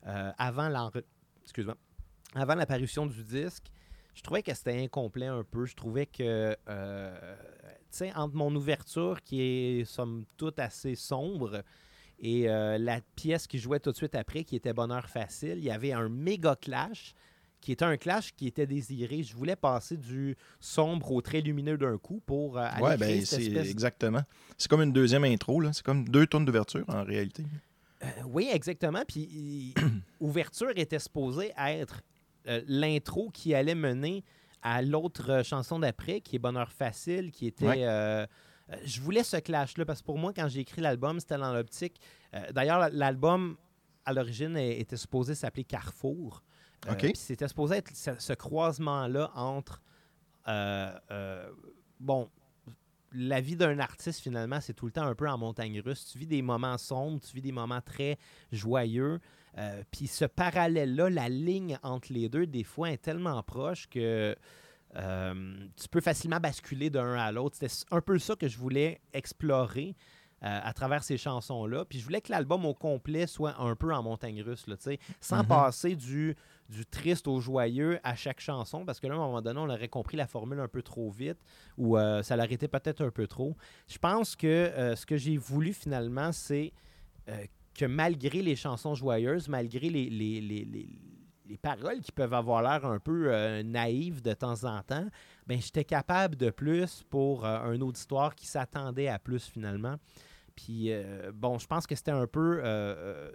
[0.03, 1.03] avant l'enre-
[1.43, 1.75] excuse-moi,
[2.33, 3.67] avant l'apparition du disque,
[4.15, 5.65] je trouvais que c'était incomplet un peu.
[5.65, 7.35] Je trouvais que, euh,
[8.15, 11.63] entre mon ouverture qui est somme toute assez sombre
[12.19, 15.63] et euh, la pièce qui jouait tout de suite après, qui était Bonheur facile, il
[15.63, 17.15] y avait un méga clash
[17.61, 19.23] qui était un clash qui était désiré.
[19.23, 23.25] Je voulais passer du sombre au très lumineux d'un coup pour euh, aller Ouais, ben
[23.25, 24.21] cette espèce exactement.
[24.57, 25.71] C'est comme une deuxième intro, là.
[25.73, 27.43] C'est comme deux tournes d'ouverture en réalité.
[28.03, 29.03] Euh, oui, exactement.
[29.07, 29.73] Puis
[30.19, 32.01] Ouverture était supposée être
[32.47, 34.23] euh, l'intro qui allait mener
[34.61, 37.67] à l'autre euh, chanson d'après, qui est Bonheur facile, qui était.
[37.67, 37.83] Ouais.
[37.85, 38.25] euh,
[38.69, 41.53] euh, je voulais ce clash-là parce que pour moi, quand j'ai écrit l'album, c'était dans
[41.53, 41.99] l'optique.
[42.35, 43.57] euh, D'ailleurs, l'album
[44.05, 46.43] à l'origine était supposé s'appeler Carrefour.
[47.15, 49.81] C'était supposé être ce, ce croisement-là entre.
[51.99, 52.29] bon,
[53.13, 56.07] la vie d'un artiste, finalement, c'est tout le temps un peu en montagne russe.
[56.11, 58.17] Tu vis des moments sombres, tu vis des moments très
[58.51, 59.19] joyeux.
[59.57, 64.35] Euh, Puis ce parallèle-là, la ligne entre les deux, des fois, est tellement proche que
[64.95, 67.57] euh, tu peux facilement basculer d'un à l'autre.
[67.59, 69.95] C'était un peu ça que je voulais explorer
[70.43, 71.85] euh, à travers ces chansons-là.
[71.85, 74.83] Puis je voulais que l'album au complet soit un peu en montagne russe, là, tu
[74.83, 75.47] sais, sans Mhm.
[75.47, 76.35] passer du,
[76.67, 79.69] du triste au joyeux à chaque chanson, parce que là, à un moment donné, on
[79.69, 81.37] aurait compris la formule un peu trop vite,
[81.77, 83.55] ou euh, ça l'aurait été peut-être un peu trop.
[83.87, 86.73] Je pense que euh, ce que j'ai voulu finalement, c'est
[87.81, 90.99] que malgré les chansons joyeuses, malgré les, les, les- les-
[91.47, 95.07] les paroles qui peuvent avoir l'air un peu euh, naïves de temps en temps,
[95.47, 99.95] ben j'étais capable de plus pour euh, un auditoire qui s'attendait à plus finalement.
[100.55, 102.61] Puis euh, bon, je pense que c'était un peu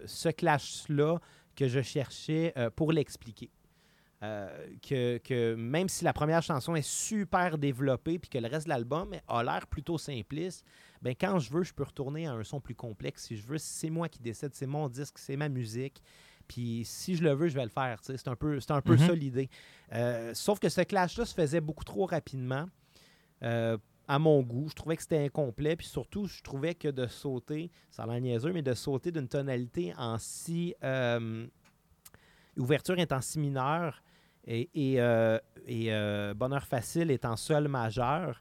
[0.06, 1.18] ce clash-là
[1.56, 3.50] que je cherchais pour l'expliquer.
[4.20, 8.70] Que, que même si la première chanson est super développée puis que le reste de
[8.70, 10.64] l'album a l'air plutôt simpliste,
[11.02, 13.24] ben quand je veux, je peux retourner à un son plus complexe.
[13.24, 16.02] Si je veux, c'est moi qui décide, c'est mon disque, c'est ma musique.
[16.48, 17.98] Puis si je le veux, je vais le faire.
[18.02, 19.06] C'est un peu, c'est un peu Mhm.
[19.06, 19.50] ça l'idée.
[19.92, 22.66] Euh, sauf que ce clash-là se faisait beaucoup trop rapidement.
[23.42, 23.76] euh,
[24.08, 27.72] à mon goût, je trouvais que c'était incomplet, puis surtout, je trouvais que de sauter,
[27.90, 31.44] ça a l'air niaiseux, mais de sauter d'une tonalité en si euh,
[32.56, 34.02] ouverture est en si mineur
[34.46, 34.94] et, et,
[35.66, 38.38] et, bonheur facile est en sol majeur.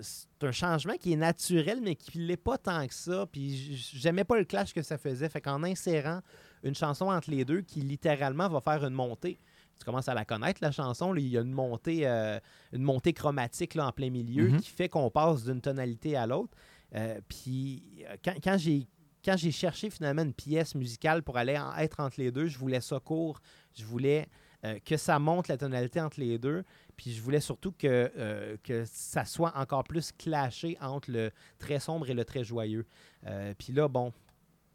[0.00, 3.26] C'est un changement qui est naturel, mais qui ne l'est pas tant que ça.
[3.30, 5.28] Puis j'aimais pas le clash que ça faisait.
[5.28, 6.20] Fait qu'en insérant
[6.62, 9.38] une chanson entre les deux qui littéralement va faire une montée.
[9.78, 11.12] Tu commences à la connaître, la chanson.
[11.12, 12.38] là, il y a une montée, euh,
[12.72, 14.60] une montée chromatique là, en plein milieu Mhm.
[14.60, 16.56] qui fait qu'on passe d'une tonalité à l'autre.
[16.94, 18.86] Euh, puis euh, quand, quand j'ai
[19.24, 22.58] quand j'ai cherché finalement une pièce musicale pour aller en- être entre les deux, je
[22.58, 23.38] voulais ça court.
[23.72, 24.26] Je voulais
[24.64, 26.64] euh, que ça monte la tonalité entre les deux.
[26.96, 31.80] Puis je voulais surtout que, euh, que ça soit encore plus clashé entre le très
[31.80, 32.86] sombre et le très joyeux.
[33.26, 34.12] Euh, puis là, bon,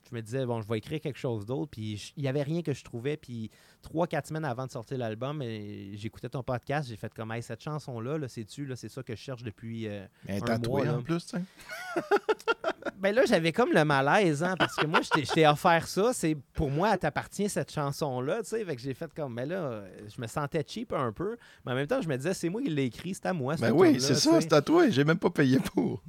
[0.10, 1.72] je me disais, bon, je vais écrire quelque chose d'autre.
[1.72, 3.18] Puis je- il n'y avait rien que je trouvais.
[3.18, 3.50] Puis
[3.82, 6.90] trois, quatre semaines avant de sortir l'album, euh, j'écoutais ton podcast.
[6.90, 9.88] J'ai fait comme, hey, cette chanson-là, là, c'est-tu, là, c'est ça que je cherche depuis.
[9.88, 10.96] euh, Mais Un mois, là.
[10.98, 11.44] en plus, tu sais.
[13.00, 16.12] ben là, j'avais comme le malaise, hein, parce que moi, je t'ai- je offert ça.
[16.14, 18.66] C'est pour moi, elle t'appartient cette chanson-là, tu sais.
[18.66, 21.74] Fait que j'ai fait comme, ben là, euh, je me sentais cheap un peu, mais
[21.74, 23.56] en même temps, je me disais, c'est moi qui l'ai écrit, c'est à moi.
[23.58, 24.92] Ben oui, c'est ça, c'est tatoué.
[24.92, 26.02] J'ai même pas payé pour.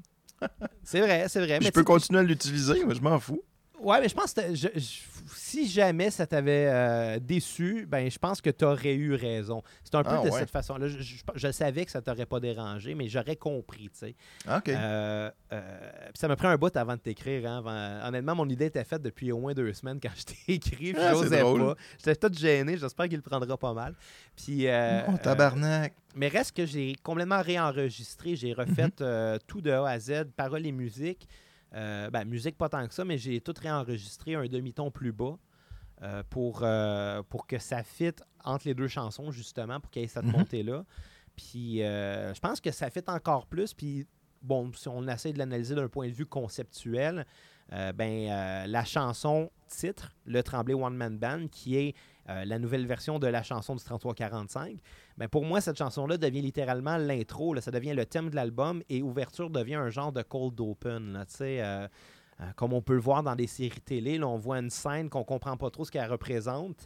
[0.85, 1.59] C'est vrai, c'est vrai.
[1.61, 3.43] je mais peux tu sais, continuer à l'utiliser, mais je m'en fous.
[3.81, 5.01] Ouais, mais je pense que je- je-
[5.35, 9.63] si jamais ça t'avait euh, déçu, ben je pense que tu aurais eu raison.
[9.85, 10.39] C'est un peu Ah, de ouais.
[10.41, 10.87] cette façon-là.
[10.89, 14.15] Je, savais que ça t'aurait pas dérangé, mais j'aurais compris, tu sais.
[14.51, 14.69] OK.
[14.69, 17.49] Euh, euh, ça m'a pris un bout avant de t'écrire.
[17.51, 20.95] hein, Honnêtement, mon idée était faite depuis au moins deux semaines quand je t'ai écrit.
[20.99, 21.75] Ah, J'osais pas.
[22.05, 22.77] J'étais tout gêné.
[22.77, 23.95] J'espère qu'il le prendra pas mal.
[24.37, 25.95] Puis, euh, oh, tabarnak.
[26.17, 28.35] mais reste que j'ai complètement réenregistré.
[28.37, 29.39] J'ai refait Mhm.
[29.47, 31.29] tout de A à Z, paroles et musique.
[31.75, 35.37] Euh, ben, musique pas tant que ça, mais j'ai tout réenregistré un demi-ton plus bas.
[36.01, 40.05] euh, pour, euh, pour que ça fitte entre les deux chansons, justement, pour qu'il y
[40.05, 40.31] ait cette Mhm.
[40.31, 40.85] montée-là.
[41.35, 43.75] Puis je pense que ça fit encore plus.
[43.75, 44.07] Puis
[44.41, 47.27] bon, si on essaie de l'analyser d'un point de vue conceptuel,
[47.97, 51.95] ben, la chanson titre, Le Tremblay One Man Band, qui est
[52.29, 54.77] euh, la nouvelle version de la chanson du 3345,
[55.17, 57.59] ben, pour moi, cette chanson-là devient littéralement l'intro.
[57.61, 61.13] Ça devient le thème de l'album et Ouverture devient un genre de cold open.
[61.15, 61.89] là, euh,
[62.41, 65.09] euh, comme on peut le voir dans des séries télé, là, on voit une scène
[65.09, 66.77] qu'on comprend pas trop ce qu'elle représente.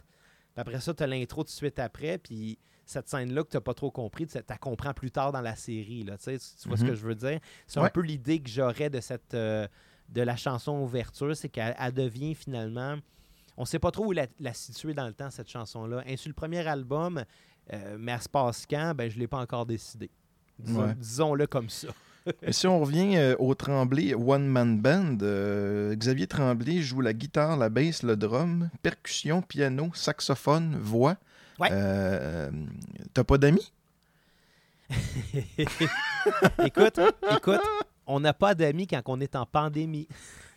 [0.53, 2.17] Puis après ça, tu as l'intro tout de suite après.
[2.17, 5.41] Puis cette scène-là que tu n'as pas trop compris, tu la comprends plus tard dans
[5.41, 6.03] la série.
[6.03, 6.31] Là, tu
[6.67, 6.89] vois ce Mhm.
[6.89, 7.39] que je veux dire?
[7.67, 9.67] C'est un peu l'idée que j'aurais de cette euh,
[10.09, 12.97] de la chanson ouverture, c'est qu'elle elle devient finalement.
[13.57, 16.03] On sait pas trop où la, la situer dans le temps, cette chanson-là.
[16.07, 17.23] Et sur le premier album,
[17.71, 20.09] euh, mais elle se passe quand, ben, je ne l'ai pas encore décidé.
[20.59, 20.95] Disons- Ouais.
[20.95, 21.87] Disons-le comme ça.
[22.41, 27.11] Et si on revient euh, au Tremblay One Man Band, euh, Xavier Tremblay joue la
[27.13, 31.17] guitare, la basse, le drum, percussion, piano, saxophone, voix.
[31.59, 31.69] Ouais.
[33.13, 33.71] T'as pas d'amis?
[36.65, 36.99] écoute,
[37.31, 37.61] écoute,
[38.05, 40.07] on n'a pas d'amis quand on est en pandémie.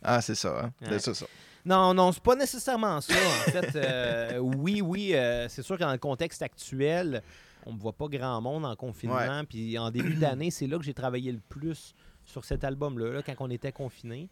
[0.03, 0.73] Ah, c'est ça, hein?
[0.89, 0.99] Ouais.
[0.99, 1.27] C'est ça.
[1.66, 3.12] Non, non, c'est pas nécessairement ça.
[3.14, 7.22] En fait, Euh, oui, oui, euh, c'est sûr que dans le contexte actuel,
[7.66, 9.42] on ne voit pas grand monde en confinement.
[9.48, 13.22] Puis en début d'année, c'est là que j'ai travaillé le plus sur cet album-là, là,
[13.22, 14.31] quand on était confiné.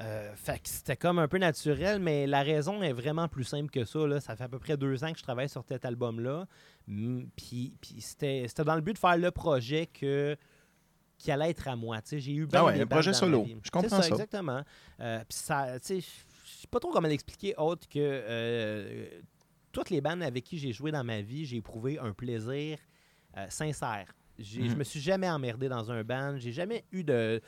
[0.00, 3.68] Euh, fait que c'était comme un peu naturel, mais la raison est vraiment plus simple
[3.70, 4.06] que ça.
[4.06, 4.20] Là.
[4.20, 6.46] Ça fait à peu près deux ans que je travaille sur cet album-là.
[6.86, 10.36] Mm, Puis, puis c'était c'était dans le but de faire le projet que
[11.18, 12.00] qui allait être à moi.
[12.00, 13.42] Tu sais, J'ai eu bien Ah ouais, des un projet bandes dans ma solo.
[13.44, 13.56] vie.
[13.64, 14.08] Je comprends C'est ça.
[14.08, 14.62] Exactement.
[15.00, 16.08] Euh, puis ça, tu sais,
[16.62, 19.08] sais pas trop comment l'expliquer autre que euh,
[19.72, 22.78] toutes les bandes avec qui j'ai joué dans ma vie, j'ai éprouvé un plaisir
[23.36, 24.12] euh, sincère.
[24.38, 24.78] J'ai- Je Mhm.
[24.78, 26.36] me suis jamais emmerdé dans un band.
[26.38, 27.40] J'ai jamais eu de,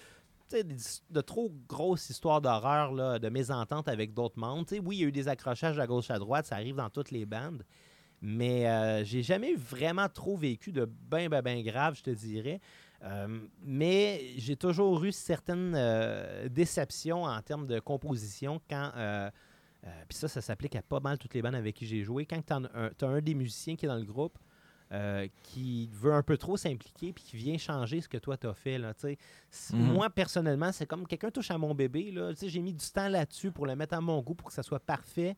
[1.24, 4.66] trop grosses histoires d'horreur, là, de mésentente avec d'autres membres.
[4.84, 7.10] Oui, il y a eu des accrochages à gauche à droite, ça arrive dans toutes
[7.12, 7.64] les bandes.
[8.20, 12.60] Mais euh, j'ai jamais vraiment trop vécu de ben, ben, ben grave, je te dirais.
[13.02, 18.90] Euh, mais j'ai toujours eu certaines euh, déceptions en termes de composition quand.
[18.96, 19.30] euh,
[20.08, 22.26] Puis ça, ça s'applique à pas mal toutes les bandes avec qui j'ai joué.
[22.26, 24.38] Quand tu as, un des musiciens qui est dans le groupe
[25.44, 28.76] qui veut un peu trop s'impliquer puis qui vient changer ce que toi t'as fait.
[28.76, 28.92] Là,
[29.72, 29.78] Mhm.
[29.92, 32.12] Moi, personnellement, c'est comme quelqu'un touche à mon bébé.
[32.42, 34.80] J'ai mis du temps là-dessus pour le mettre à mon goût pour que ça soit
[34.80, 35.36] parfait.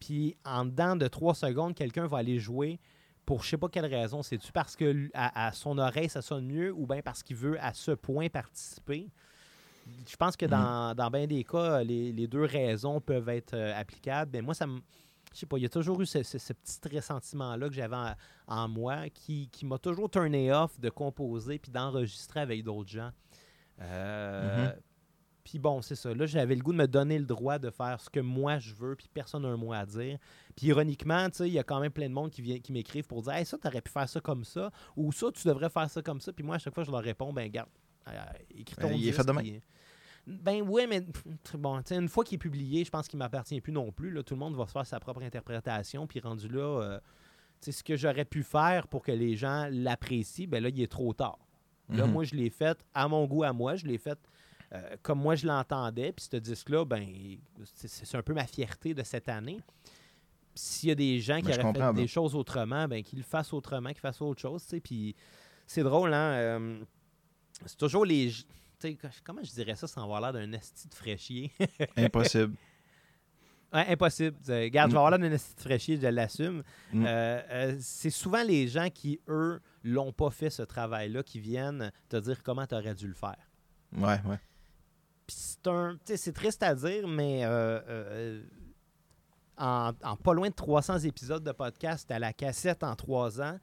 [0.00, 2.80] Puis en dedans de trois secondes, quelqu'un va aller jouer
[3.28, 4.22] pour je sais pas quelle raison.
[4.22, 7.62] C'est-tu parce que à, à son oreille, ça sonne mieux ou bien parce qu'il veut
[7.62, 9.10] à ce point participer?
[10.08, 13.78] Je pense que dans, dans bien des cas, les, les deux raisons peuvent être euh,
[13.78, 14.30] applicables.
[14.32, 14.80] Mais moi, ça me.
[15.34, 17.96] Je sais pas, il y a toujours eu ce, ce- ce petit ressentiment-là que j'avais
[17.96, 18.14] en,
[18.46, 23.10] en moi qui, qui m'a toujours turné off de composer puis d'enregistrer avec d'autres gens.
[23.80, 24.80] Euh, Mhm.
[25.48, 26.12] Puis bon, c'est ça.
[26.12, 28.74] Là, j'avais le goût de me donner le droit de faire ce que moi je
[28.74, 30.18] veux, puis personne n'a un mot à dire.
[30.54, 32.70] Puis ironiquement, tu sais, il y a quand même plein de monde qui, vient, qui
[32.72, 35.70] m'écrivent pour dire Hey, ça, t'aurais pu faire ça comme ça, ou ça, tu devrais
[35.70, 36.32] faire ça comme ça.
[36.34, 37.70] Puis moi, à chaque fois, je leur réponds Ben, garde,
[38.08, 38.12] euh,
[38.50, 39.42] écris ton Ben, il est disque, fait de même.
[39.42, 39.62] puis-
[40.26, 41.00] Ben oui, mais
[41.54, 44.10] bon, une fois qu'il est publié, je pense qu'il m'appartient plus non plus.
[44.10, 44.22] Là.
[44.22, 46.06] Tout le monde va se faire sa propre interprétation.
[46.06, 47.00] Puis rendu là, euh,
[47.62, 51.14] ce que j'aurais pu faire pour que les gens l'apprécient, ben là, il est trop
[51.14, 51.38] tard.
[51.88, 52.12] Là, Mhm.
[52.12, 53.76] moi, je l'ai fait à mon goût, à moi.
[53.76, 54.18] Je l'ai fait
[54.72, 56.12] euh, comme moi, je l'entendais.
[56.12, 57.06] Puis ce disque-là, ben,
[57.64, 59.60] c'est- un peu ma fierté de cette année.
[60.54, 62.08] S'il y a des gens qui Ben, auraient fait des ben.
[62.08, 64.64] choses autrement, ben, qu'ils le fassent autrement, qu'ils fassent autre chose.
[64.82, 65.14] Puis
[65.66, 66.32] c'est drôle, hein?
[66.32, 66.80] euh,
[67.64, 68.32] c'est toujours les.
[69.24, 71.52] comment je dirais ça sans avoir l'air d'un esti de fraîchier?
[71.96, 72.54] Impossible.
[73.70, 74.34] Ouais, impossible.
[74.48, 75.04] Euh, Regarde, je vais Mm.
[75.04, 76.62] avoir l'air d'un esti de fraîchier, je l'assume.
[76.90, 77.04] Mm.
[77.06, 82.16] Euh, c'est souvent les gens qui, eux, l'ont pas fait ce travail-là, qui viennent te
[82.16, 83.36] dire comment tu aurais dû le faire.
[83.92, 84.38] Ouais, ouais.
[85.28, 88.42] C'est triste à dire, mais euh, euh,
[89.58, 93.58] en, en pas loin de 300 épisodes de podcast à la cassette en trois ans,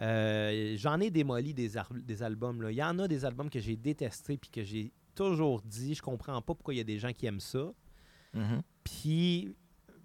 [0.00, 1.72] euh, j'en ai démoli des,
[2.02, 2.62] des albums.
[2.62, 2.70] là.
[2.70, 6.02] Il y en a des albums que j'ai détestés puis que j'ai toujours dit, je
[6.02, 7.72] comprends pas pourquoi il y a des gens qui aiment ça.
[8.32, 8.62] Mhm.
[8.82, 9.54] Puis,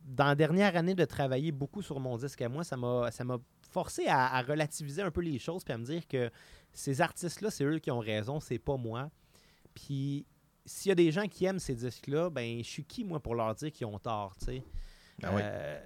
[0.05, 3.23] dans la dernière année de travailler beaucoup sur mon disque à moi, ça m'a, ça
[3.23, 3.39] m'a
[3.71, 6.29] forcé à, à relativiser un peu les choses puis à me dire que
[6.71, 9.09] ces artistes-là, c'est eux qui ont raison, c'est pas moi.
[9.73, 10.27] Puis,
[10.69, 13.33] s'il y a des gens qui aiment ces disques-là, ben, je suis qui, moi, pour
[13.33, 14.63] leur dire qu'ils ont tort, tu sais?
[15.23, 15.41] Oui.
[15.41, 15.79] Euh,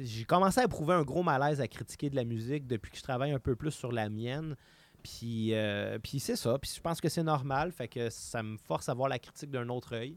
[0.00, 3.02] j'ai commencé à éprouver un gros malaise à critiquer de la musique depuis que je
[3.02, 4.56] travaille un peu plus sur la mienne.
[5.02, 6.58] Puis, euh, puis c'est ça.
[6.58, 7.70] Puis je pense que c'est normal.
[7.70, 10.16] Fait que ça me force à voir la critique d'un autre œil.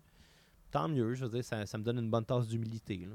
[0.71, 3.07] Tant mieux, je veux dire, ça, ça me donne une bonne tasse d'humilité.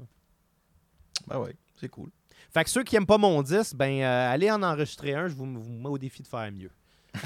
[1.27, 2.11] Ben ouais, c'est cool.
[2.51, 5.33] Fait que ceux qui aiment pas mon disque, ben euh, allez en enregistrer un, je
[5.33, 6.71] vous, vous mets au défi de faire mieux.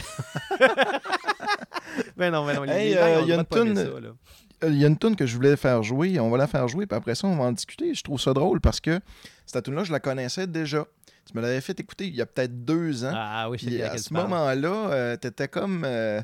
[2.17, 3.77] ben non, ben non, Hey, gens, ils euh, y a une toune-.
[3.77, 6.67] Euh, Il y a une tune que je voulais faire jouer, on va la faire
[6.67, 7.93] jouer, puis après ça, on va en discuter.
[7.93, 8.99] Je trouve ça drôle parce que
[9.45, 10.85] cette tune là je la connaissais déjà.
[11.25, 13.13] Tu me l'avais fait écouter il y a peut-être deux ans.
[13.15, 15.83] Ah oui, je sais à ce moment-là, euh, t'étais comme.
[15.85, 16.21] euh,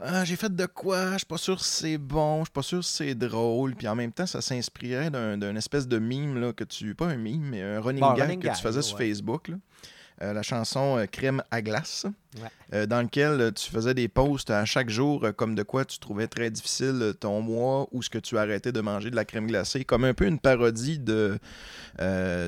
[0.00, 2.62] Ah, j'ai fait de quoi, je suis pas sûr si c'est bon, je suis pas
[2.62, 3.74] sûr si c'est drôle.
[3.76, 6.94] Puis en même temps, ça s'inspirait d'un espèce de mime là, que tu.
[6.96, 8.98] Pas un mime, mais un running Bon, gag running que gag, tu faisais sur.
[8.98, 9.48] Facebook.
[9.48, 9.56] là.
[10.22, 12.06] Euh, la chanson euh, Crème à glace,
[12.40, 12.48] Ouais.
[12.72, 16.28] euh, dans lequel tu faisais des posts à chaque jour, comme de quoi tu trouvais
[16.28, 19.84] très difficile ton mois ou ce que tu arrêtais de manger de la crème glacée,
[19.84, 21.38] comme un peu une parodie de,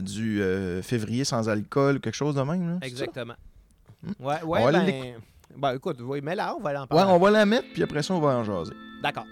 [0.00, 0.42] du
[0.82, 2.68] février sans alcool, quelque chose de même.
[2.74, 2.78] là?
[2.82, 3.34] Exactement.
[4.02, 4.24] Hmm?
[4.24, 5.14] Ouais, ouais, ben,
[5.56, 7.12] ben, écoute, oui, mais là, on va en Ouais, parler.
[7.12, 8.74] on va la mettre, puis après ça, on va en jaser.
[9.02, 9.26] D'accord.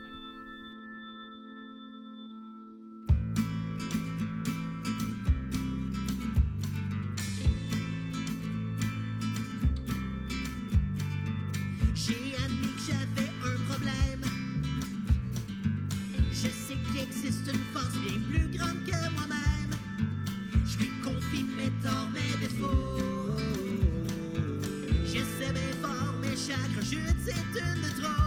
[26.95, 28.24] Rechute c'est une de trop.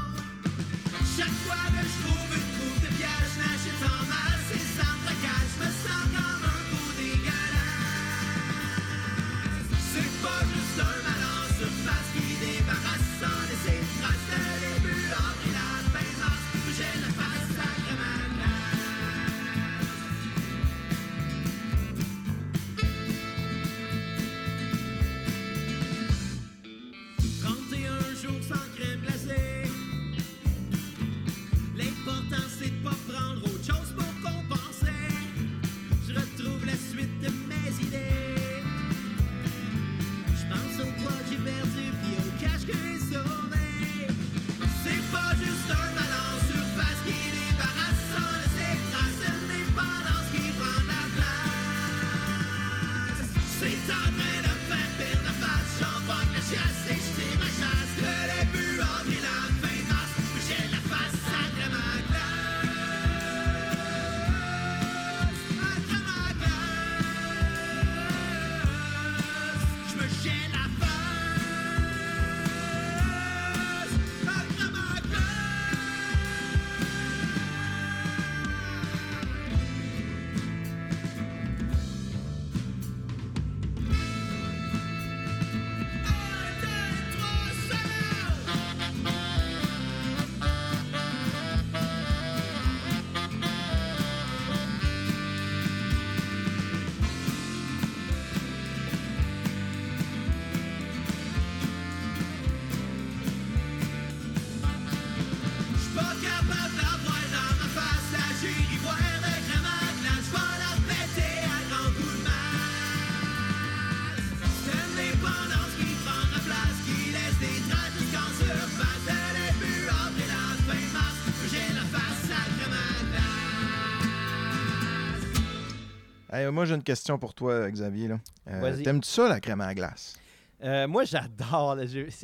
[126.38, 128.12] Hey, moi, j'ai une question pour toi, Xavier.
[128.48, 128.84] Euh.
[128.84, 130.16] T'aimes-tu ça, la crème à glace?
[130.64, 131.78] Euh, moi, j'adore.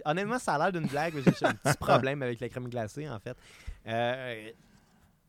[0.06, 3.10] Honnêtement, ça a l'air d'une blague, mais j'ai un petit problème avec la crème glacée,
[3.10, 3.36] en fait.
[3.88, 4.52] Euh,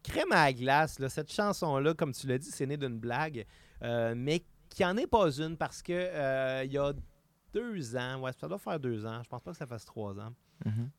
[0.02, 3.46] crème à glace, là, cette chanson-là, comme tu l'as dit, c'est né d'une blague,
[3.80, 6.92] mais qui en est pas une parce que il y a
[7.54, 10.12] deux ans, ouais, ça doit faire deux ans, je pense pas que ça fasse trois
[10.18, 10.34] ans.
[10.66, 10.90] Mhm.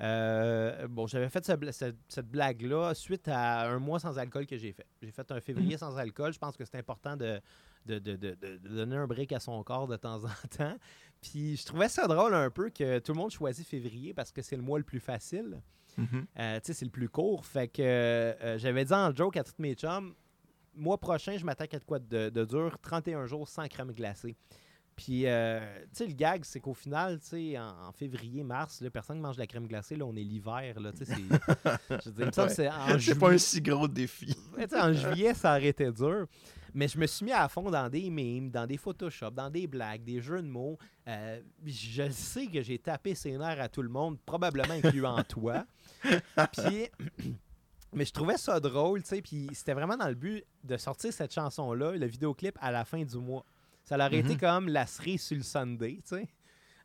[0.00, 4.56] Euh, bon, j'avais fait ce cette, cette blague-là suite à un mois sans alcool que
[4.56, 4.86] j'ai fait.
[5.02, 6.32] J'ai fait un février sans alcool.
[6.32, 7.40] Je pense que c'est important de,
[7.86, 10.76] de, de- de- de- de donner un break à son corps de temps en temps.
[11.22, 14.42] Puis je trouvais ça drôle un peu que tout le monde choisit février parce que
[14.42, 15.60] c'est le mois le plus facile.
[15.96, 16.26] Mhm.
[16.40, 17.46] Euh, tu sais, c'est le plus court.
[17.46, 20.12] Fait que euh, j'avais dit en joke à tous mes chums,
[20.74, 24.34] mois prochain, je m'attaque à de quoi de, de dur, 31 jours sans crème glacée.
[24.96, 28.80] Puis, euh, tu sais, le gag, c'est qu'au final, tu sais, en, en février, mars,
[28.80, 29.96] là, personne ne mange de la crème glacée.
[29.96, 32.00] Là, on est l'hiver, là, tu sais, c'est...
[32.04, 34.36] je veux dire, c'est en pas un si gros défi.
[34.56, 36.26] Ouais, en juillet, ça aurait été dur.
[36.74, 39.68] Mais je me suis mis à fond dans des memes, dans des Photoshop, dans des
[39.68, 40.76] blagues, des jeux de mots.
[41.06, 45.64] Euh, je sais que j'ai tapé ses nerfs à tout le monde, probablement incluant toi.
[46.02, 46.88] Puis,
[47.92, 49.22] mais je trouvais ça drôle, tu sais.
[49.22, 53.04] Puis c'était vraiment dans le but de sortir cette chanson-là, le vidéoclip, à la fin
[53.04, 53.46] du mois.
[53.84, 54.38] Ça aurait été Mhm.
[54.40, 56.28] comme la cerise sur le Sunday, tu sais,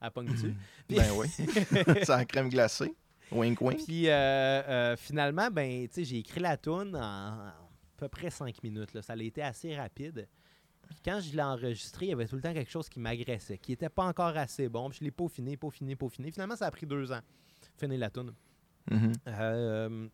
[0.02, 0.54] à Ponctu.
[0.88, 1.28] Puis- Ben oui.
[2.04, 2.94] C'est en crème glacée.
[3.32, 3.86] Wink, wink.
[3.86, 7.56] Puis euh, euh, finalement, ben, tu sais, j'ai écrit la toune en, en à
[7.96, 8.94] peu près cinq minutes.
[8.94, 9.02] là.
[9.02, 10.28] Ça a été assez rapide.
[10.90, 13.58] Puis quand je l'ai enregistré, il y avait tout le temps quelque chose qui m'agressait,
[13.60, 14.90] qui n'était pas encore assez bon.
[14.90, 16.32] Puis je l'ai peaufiné, peaufiné, peaufiné.
[16.32, 17.20] Finalement, ça a pris deux ans.
[17.78, 18.34] Finir la toune.
[18.90, 19.14] Mhm.
[19.28, 20.08] Euh,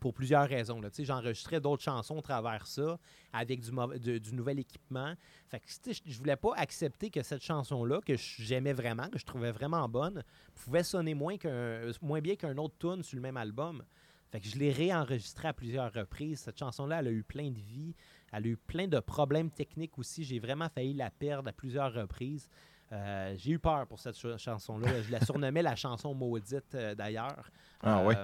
[0.00, 0.80] pour plusieurs raisons.
[0.98, 2.98] J'enregistrais d'autres chansons au travers ça,
[3.32, 5.14] avec du, mauvais- de- du nouvel équipement.
[5.48, 5.66] Fait que,
[6.04, 10.24] je voulais pas accepter que cette chanson-là, que j'aimais vraiment, que je trouvais vraiment bonne,
[10.54, 13.82] pouvait sonner moins, qu'un, moins bien qu'un autre tune sur le même album.
[14.30, 16.40] Fait que je l'ai réenregistré à plusieurs reprises.
[16.40, 17.94] Cette chanson-là, elle a eu plein de vie.
[18.32, 20.24] Elle a eu plein de problèmes techniques aussi.
[20.24, 22.48] J'ai vraiment failli la perdre à plusieurs reprises.
[22.92, 25.02] Euh, j'ai eu peur pour cette ch- chanson-là.
[25.02, 27.50] Je la surnommais la chanson maudite, euh, d'ailleurs.
[27.82, 28.14] Ah oui.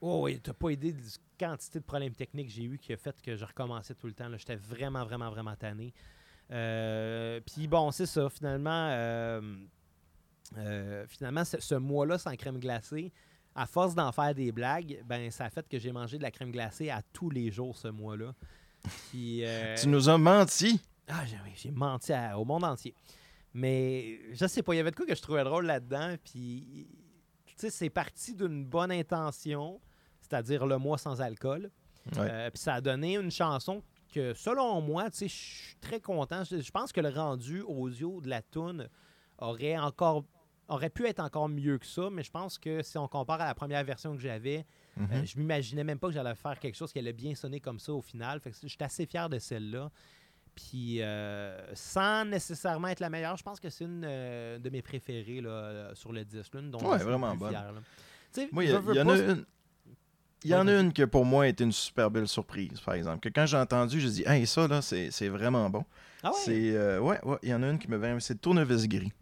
[0.00, 2.92] Oh oui, t'as pas idée de la quantité de problèmes techniques que j'ai eu qui
[2.92, 4.28] a fait que je recommençais tout le temps.
[4.36, 5.92] J'étais vraiment, vraiment, vraiment tanné.
[6.50, 8.28] Euh, Puis bon, c'est ça.
[8.30, 9.40] Finalement, euh,
[10.58, 13.12] euh, finalement ce, ce mois-là sans crème glacée,
[13.54, 16.30] à force d'en faire des blagues, ben ça a fait que j'ai mangé de la
[16.30, 18.34] crème glacée à tous les jours ce mois-là.
[19.12, 20.80] Tu nous as menti.
[21.08, 22.94] ah, j'ai oui, j'ai menti à- au monde entier.
[23.52, 26.14] Mais je sais pas, il y avait de quoi que je trouvais drôle là-dedans.
[26.24, 26.86] Puis,
[27.46, 29.80] tu sais, c'est parti d'une bonne intention,
[30.30, 31.70] c'est-à-dire le mois sans alcool.
[32.16, 33.82] Euh, ça a donné une chanson
[34.14, 36.44] que, selon moi, je suis très content.
[36.44, 38.88] Je, pense que le rendu audio de la tune
[39.38, 40.24] aurait encore
[40.68, 43.46] aurait pu être encore mieux que ça, mais je pense que si on compare à
[43.46, 44.64] la première version que j'avais,
[44.96, 45.08] Mhm.
[45.12, 47.80] euh, je m'imaginais même pas que j'allais faire quelque chose qui allait bien sonner comme
[47.80, 48.38] ça au final.
[48.40, 49.90] Fait que j'étais assez fier de celle-là.
[50.54, 54.82] Puis euh, sans nécessairement être la meilleure, je pense que c'est une euh, de mes
[54.82, 56.54] préférées là, sur le disque.
[56.54, 57.50] là, dont Ouais, vraiment bonne.
[58.32, 59.44] fier, Moi, il y, y en a une.
[60.44, 63.20] Il y en a une que pour moi était une super belle surprise, par exemple.
[63.20, 65.84] Que quand j'ai entendu, j'ai dit, hey, ça, là, c'est vraiment bon.
[66.22, 66.36] Ah ouais?
[66.44, 66.70] C'est.
[66.74, 68.18] euh, ouais, ouais, il y en a une qui me vient.
[68.20, 69.12] C'est Tournevis Gris.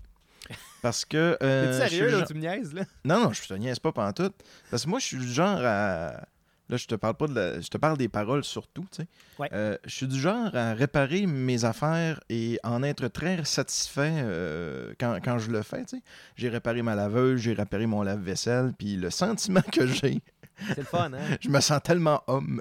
[0.82, 1.36] Parce que.
[1.42, 2.84] euh, T'es sérieux, là, genre- tu me niaises, là?
[3.04, 4.34] Non, non, je te niaise pas pantoute.
[4.70, 6.26] Parce que moi, je suis du genre à.
[6.70, 7.60] Là, je te parle pas de la...
[7.62, 9.08] Je te parle des paroles surtout, tu sais.
[9.38, 9.48] Ouais.
[9.54, 14.92] Euh, je suis du genre à réparer mes affaires et en être très satisfait euh,
[15.00, 16.02] quand, quand je le fais, tu sais.
[16.36, 20.20] J'ai réparé ma laveuse, j'ai réparé mon lave-vaisselle, puis le sentiment que j'ai,
[20.68, 21.36] C'est le fun, hein?
[21.40, 22.60] je me sens tellement homme.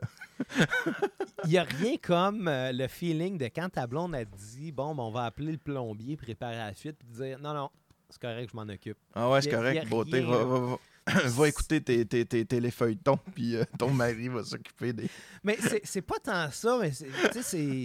[1.43, 4.93] Il n'y a rien comme euh, le feeling de quand ta blonde a dit Bon,
[4.95, 7.69] ben, on va appeler le plombier, préparer la suite, puis dire Non, non,
[8.09, 8.97] c'est correct, je m'en occupe.
[9.15, 9.87] Ah ouais, c'est correct.
[9.89, 10.77] Beauté, va, va, va-
[11.25, 15.09] va écouter tes, tes, tes téléfeuilletons, puis euh, ton mari va s'occuper des.
[15.43, 17.83] Mais c'est pas tant ça, mais tu sais, c'est.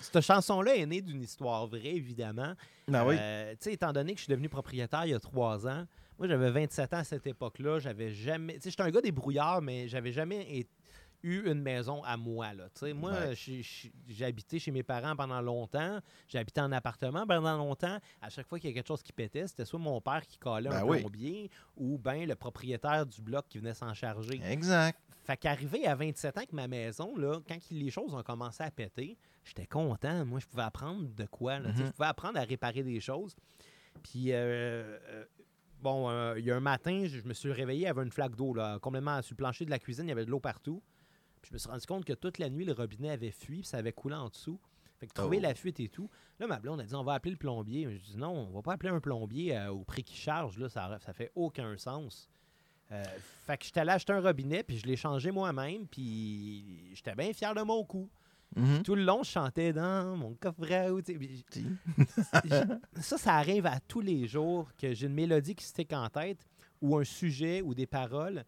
[0.00, 2.54] Cette chanson-là est née d'une histoire vraie, évidemment.
[2.92, 3.16] Ah oui.
[3.18, 5.86] Euh, tu sais, étant donné que je suis devenu propriétaire il y a trois ans,
[6.18, 8.54] moi j'avais 27 ans à cette époque-là, j'avais jamais.
[8.54, 10.66] Tu sais, j'étais un gars débrouillard, mais j'avais jamais
[11.22, 12.52] eu une maison à moi.
[12.52, 12.64] Là.
[12.74, 13.34] Tu sais, moi, Ouais.
[13.34, 15.98] j'ai- habité chez mes parents pendant longtemps,
[16.28, 17.98] j'ai habité en appartement pendant longtemps.
[18.20, 20.36] À chaque fois qu'il y a quelque chose qui pétait, c'était soit mon père qui
[20.38, 21.00] calait Ben un oui.
[21.00, 24.38] plombier ou bien le propriétaire du bloc qui venait s'en charger.
[24.44, 25.00] Exact.
[25.24, 28.70] Fait qu'arrivé à 27 ans avec ma maison, là, quand les choses ont commencé à
[28.70, 30.26] péter, j'étais content.
[30.26, 31.58] Moi, je pouvais apprendre de quoi.
[31.58, 31.86] là, tu sais, Mhm.
[31.88, 33.34] Je pouvais apprendre à réparer des choses.
[34.02, 35.24] Puis, euh, euh,
[35.82, 38.02] bon, euh, il y a un matin, je je me suis réveillé, il y avait
[38.02, 40.30] une flaque d'eau, là, complètement sur le plancher de la cuisine, il y avait de
[40.30, 40.82] l'eau partout.
[41.42, 43.66] Puis, je me suis rendu compte que toute la nuit, le robinet avait fui, puis
[43.68, 44.58] ça avait coulé en dessous.
[44.98, 45.42] Fait que trouver Oh.
[45.42, 46.08] la fuite et tout.
[46.38, 47.86] Là, ma blonde a dit on va appeler le plombier.
[47.98, 50.56] Je dis non, on va pas appeler un plombier euh, au prix qu'il charge.
[50.58, 52.30] Là, ça, ça fait aucun sens.
[52.92, 53.02] Euh,
[53.42, 57.32] fait que j'étais allé acheter un robinet, puis je l'ai changé moi-même, puis j'étais bien
[57.32, 58.08] fier de mon coup.
[58.56, 58.82] Mhm.
[58.82, 60.88] Tout le long, je chantais dans mon coffret.
[61.06, 61.66] j-
[63.00, 66.08] ça, ça arrive à tous les jours que j'ai une mélodie qui se stick en
[66.08, 66.46] tête,
[66.80, 68.44] ou un sujet, ou des paroles,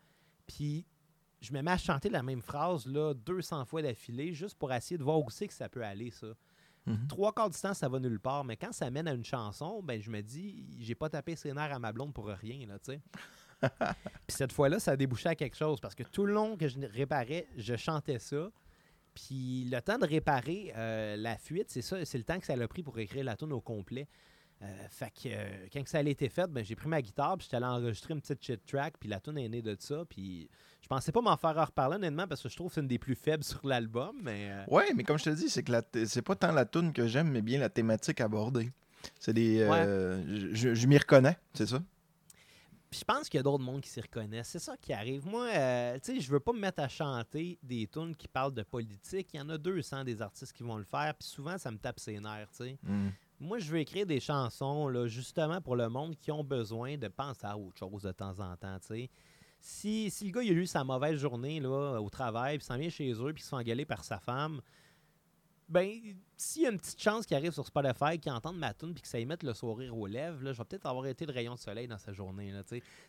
[0.47, 0.87] puis
[1.41, 4.97] je me mets à chanter la même phrase là, 200 fois d'affilée, juste pour essayer
[4.99, 6.29] de voir où c'est que ça peut aller, ça.
[6.87, 7.09] Mhm.
[7.09, 9.83] Trois quarts du temps, ça va nulle part, mais quand ça mène à une chanson,
[9.83, 12.79] ben je me dis, j'ai pas tapé ses nerfs à ma blonde pour rien, là,
[12.79, 13.01] tu sais.
[14.27, 16.69] Puis cette fois-là, ça a débouché à quelque chose, parce que tout le long que
[16.69, 18.51] je réparais, je chantais ça.
[19.17, 22.53] Puis le temps de réparer euh, la fuite, c'est ça, c'est le temps que ça
[22.53, 24.07] a pris pour écrire la tune au complet.
[24.62, 27.45] Euh, fait que euh, quand ça a été fait, ben, j'ai pris ma guitare, puis
[27.45, 30.05] j'étais allé enregistrer une petite shit track, puis la tune est née de ça.
[30.09, 30.49] Puis
[30.83, 32.99] je pensais pas m'en faire reparler honnêtement, parce que je trouve que c'est une des
[32.99, 35.83] plus faibles sur l'album, mais euh, Ouais, mais comme je te dis, c'est que la
[35.83, 38.71] t- c'est pas tant la tune que j'aime, mais bien la thématique abordée.
[39.21, 39.59] C'est des.
[40.53, 41.81] je m'y reconnais, c'est ça?
[42.97, 44.49] Puis je pense qu'il y a d'autres mondes qui s'y reconnaissent.
[44.49, 45.27] C'est ça qui arrive.
[45.27, 48.55] Moi, euh, tu sais, je veux pas me mettre à chanter des tunes qui parlent
[48.55, 49.29] de politique.
[49.35, 51.15] Il y en a 200 des artistes qui vont le faire.
[51.15, 52.79] Puis souvent, ça me tape ses nerfs, tu sais.
[52.83, 53.13] Mhm.
[53.39, 57.09] Moi, je veux écrire des chansons, là, justement pour le monde qui ont besoin de
[57.09, 59.11] penser à autre chose de temps en temps, tu sais.
[59.61, 62.79] Si, si le gars il a eu sa mauvaise journée là, au travail, puis s'en
[62.79, 64.63] vient chez eux, puis se fait engueuler par sa femme,
[65.69, 65.91] ben,
[66.37, 69.03] s'il y a une petite chance qu'il arrive sur Spotify, qu'il entende ma tune, puis
[69.03, 71.33] que ça y mette le sourire aux lèvres, là, je vais peut-être avoir été le
[71.33, 72.53] rayon de soleil dans sa journée.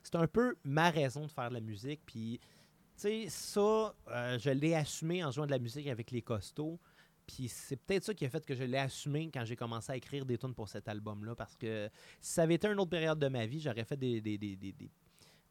[0.03, 2.47] C'est un peu ma raison de faire de la musique, puis, tu
[2.95, 6.79] sais, ça, euh, je l'ai assumé en jouant de la musique avec les costauds.
[7.27, 9.97] Puis c'est peut-être ça qui a fait que je l'ai assumé quand j'ai commencé à
[9.97, 11.35] écrire des tunes pour cet album-là.
[11.35, 11.89] Parce que
[12.21, 14.55] si ça avait été une autre période de ma vie, j'aurais fait des, des, des,
[14.55, 14.89] des, des,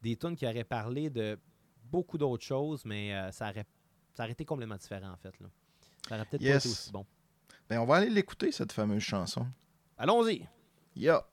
[0.01, 1.39] des tunes qui auraient parlé de
[1.83, 3.65] beaucoup d'autres choses, mais euh, ça, aurait,
[4.15, 5.39] ça aurait été complètement différent en fait.
[5.39, 5.47] Là.
[6.07, 6.53] Ça aurait peut-être Yes.
[6.53, 7.05] pas été aussi bon.
[7.69, 9.45] Ben, on va aller l'écouter, cette fameuse chanson.
[9.97, 10.47] Allons-y!
[10.95, 11.25] Yeah!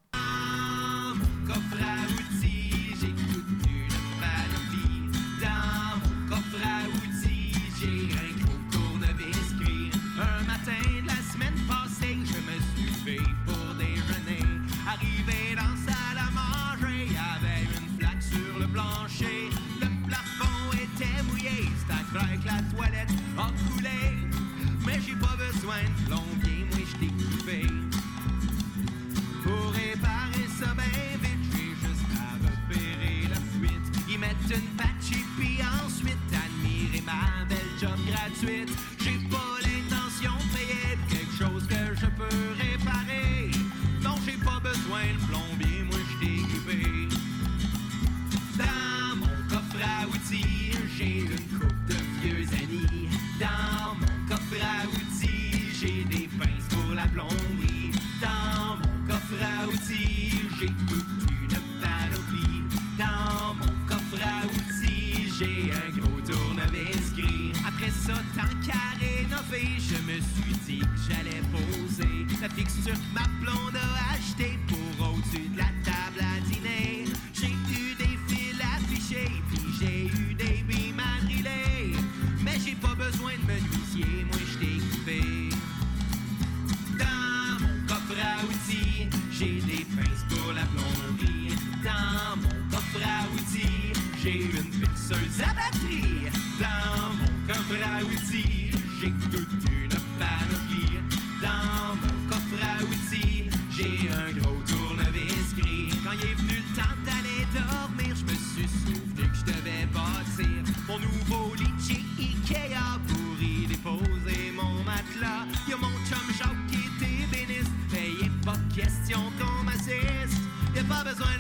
[118.75, 120.41] Question qu'on m'assiste.
[120.75, 121.34] Y'a pas besoin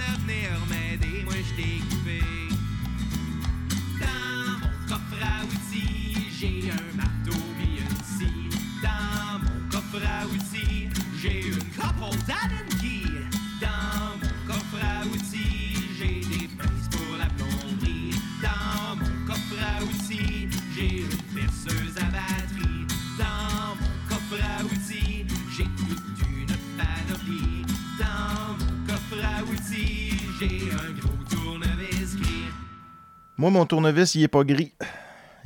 [33.44, 34.72] Moi, mon tournevis, il est pas gris.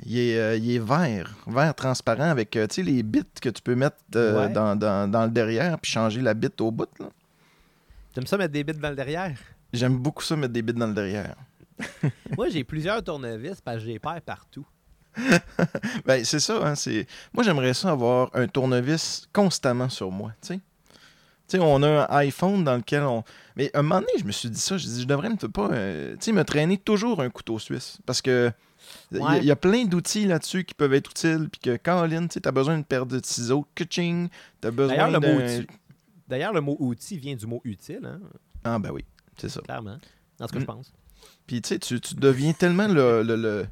[0.06, 3.74] Il est, euh, il est vert, vert transparent avec euh, les bits que tu peux
[3.74, 4.52] mettre euh, Ouais.
[4.52, 6.86] dans, dans- dans le derrière puis changer la bite au bout.
[8.14, 9.36] T'aimes ça mettre des bits dans le derrière?
[9.72, 11.34] J'aime beaucoup ça, mettre des bits dans le derrière.
[12.36, 14.64] Moi, j'ai plusieurs tournevis parce que j'ai peur partout.
[16.06, 16.60] Ben, c'est ça.
[16.64, 16.74] Hein.
[17.32, 20.30] Moi, j'aimerais ça avoir un tournevis constamment sur moi.
[21.56, 23.24] Sais, on a un iPhone dans lequel on.
[23.56, 24.76] Mais un moment donné, je me suis dit ça.
[24.76, 27.98] Je dis, je devrais me, pas, euh, me traîner toujours un couteau suisse.
[28.06, 28.50] Parce que.
[29.12, 29.38] Il y a- Ouais.
[29.38, 31.48] il y, a plein d'outils là-dessus qui peuvent être utiles.
[31.52, 34.28] Puis que, Caroline, tu as besoin d'une paire de ciseaux, kitching,
[34.62, 35.20] tu as besoin d'un.
[36.28, 38.20] D'ailleurs, le mot outil vient du mot utile, hein,
[38.64, 39.04] Ah, ben oui,
[39.36, 39.60] c'est ça.
[39.60, 39.98] clairement.
[40.38, 40.60] Dans ce que Mm.
[40.62, 40.92] je pense.
[41.46, 43.66] Puis tu sais, tu, deviens tellement le, le- le-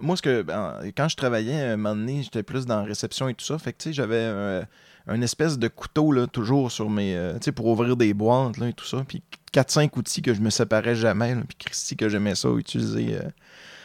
[0.00, 3.28] Moi, ce que ben, quand je travaillais, un moment donné, j'étais plus dans la réception
[3.28, 3.58] et tout ça.
[3.58, 4.62] Fait que tu sais, j'avais un,
[5.08, 7.16] un espèce de couteau là, toujours sur mes.
[7.16, 9.04] euh, tu sais, pour ouvrir des boîtes là, et tout ça.
[9.08, 11.34] Puis 4-5 outils que je me séparais jamais.
[11.34, 11.42] là.
[11.48, 13.16] Puis Christy, que j'aimais ça, utiliser.
[13.16, 13.22] euh,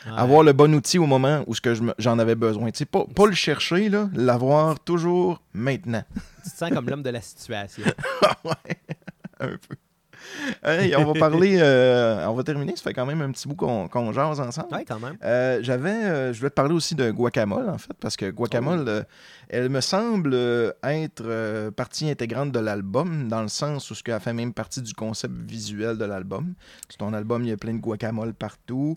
[0.05, 0.11] Ouais.
[0.17, 1.53] Avoir le bon outil au moment où
[1.97, 2.69] j'en avais besoin.
[2.71, 6.03] Tu sais, pas, pas le chercher, là, l'avoir toujours maintenant.
[6.43, 7.83] Tu te sens comme l'homme de la situation.
[8.43, 8.77] ouais,
[9.39, 9.77] un peu.
[10.63, 12.75] Hey, on va parler, euh, on va terminer.
[12.75, 14.73] Ça fait quand même un petit bout qu'on qu'on jase ensemble.
[14.73, 15.17] Ouais, quand même.
[15.23, 18.85] Euh, J'avais, euh, je voulais te parler aussi de Guacamole, en fait, parce que Guacamole,
[18.87, 19.03] euh,
[19.49, 20.33] elle me semble
[20.83, 24.93] être partie intégrante de l'album, dans le sens où ce qu'elle fait même partie du
[24.93, 26.53] concept visuel de l'album.
[26.89, 28.95] Sur ton album, il y a plein de guacamole partout.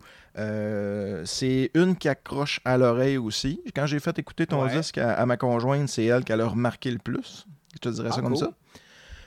[1.24, 3.60] C'est une qui accroche à l'oreille aussi.
[3.74, 4.70] Quand j'ai fait écouter ton Ouais.
[4.76, 7.46] disque à, à ma conjointe, c'est elle qui a remarqué le plus.
[7.74, 8.38] Je te dirais Ah, ça comme cool.
[8.38, 8.50] ça.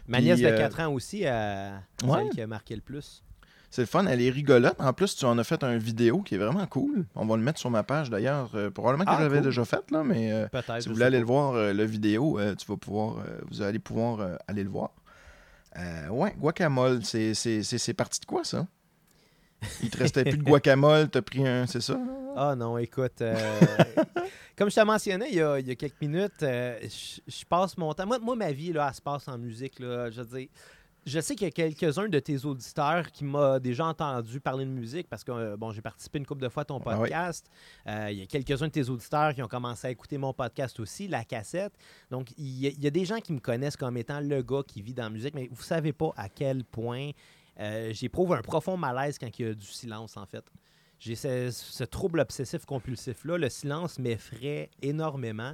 [0.09, 1.71] Ma nièce de euh, 4 ans aussi, euh,
[2.03, 2.19] Ouais.
[2.23, 3.23] celle qui a marqué le plus.
[3.71, 4.75] C'est le fun, elle est rigolote.
[4.79, 7.05] En plus, tu en as fait un vidéo qui est vraiment cool.
[7.15, 8.49] On va le mettre sur ma page d'ailleurs.
[8.55, 9.45] Euh, probablement que Ah, je l'avais cool.
[9.45, 10.47] déjà fait, là, mais euh,
[10.79, 14.37] si vous voulez aller le voir, euh, le vidéo, tu vas pouvoir, vous allez pouvoir
[14.47, 14.89] aller le voir.
[16.09, 18.65] Ouais, guacamole, c'est parti de quoi ça?
[19.83, 21.99] Il te restait plus de guacamole, t'as pris un, c'est ça?
[22.35, 23.35] Ah non, écoute, euh,
[24.57, 27.45] comme je te mentionnais il y a, il y a quelques minutes, euh, je je
[27.45, 28.05] passe mon temps.
[28.05, 29.79] Moi, moi, ma vie, là, elle se passe en musique.
[29.79, 30.47] Là, je veux dire,
[31.05, 34.69] je sais qu'il y a quelques-uns de tes auditeurs qui m'ont déjà entendu parler de
[34.69, 37.09] musique parce que euh, bon, j'ai participé une couple de fois à ton Ah oui.
[37.09, 37.47] podcast.
[37.87, 40.79] Euh, il y a quelques-uns de tes auditeurs qui ont commencé à écouter mon podcast
[40.79, 41.73] aussi, la cassette.
[42.11, 44.41] Donc, il y, a, il y a des gens qui me connaissent comme étant le
[44.43, 47.11] gars qui vit dans la musique, mais vous savez pas à quel point
[47.59, 50.43] euh, j'éprouve un profond malaise quand il y a du silence, en fait.
[50.99, 53.37] J'ai ce, ce trouble obsessif-compulsif-là.
[53.37, 55.53] Le silence m'effraie énormément.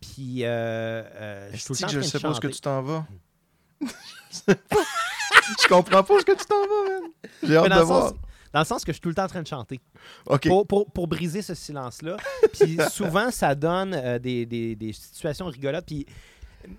[0.00, 2.48] Puis, euh, euh, je suis tout le temps que je sais pas où ce que
[2.48, 2.54] chanter.
[2.56, 3.06] tu t'en vas?
[4.48, 7.10] je comprends pas où ce que tu t'en vas, man?
[7.42, 8.08] J'ai hâte de dans, le voir.
[8.10, 8.18] sens,
[8.52, 9.80] dans le sens que je suis tout le temps en train de chanter.
[10.42, 12.16] Pour, pour- pour briser ce silence-là.
[12.52, 15.86] Puis souvent, ça donne euh, des, des- des situations rigolotes.
[15.86, 16.06] Puis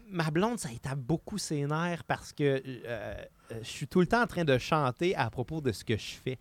[0.10, 3.16] ma blonde, ça étape beaucoup ses nerfs parce que euh,
[3.62, 6.16] je suis tout le temps en train de chanter à propos de ce que je
[6.24, 6.38] fais.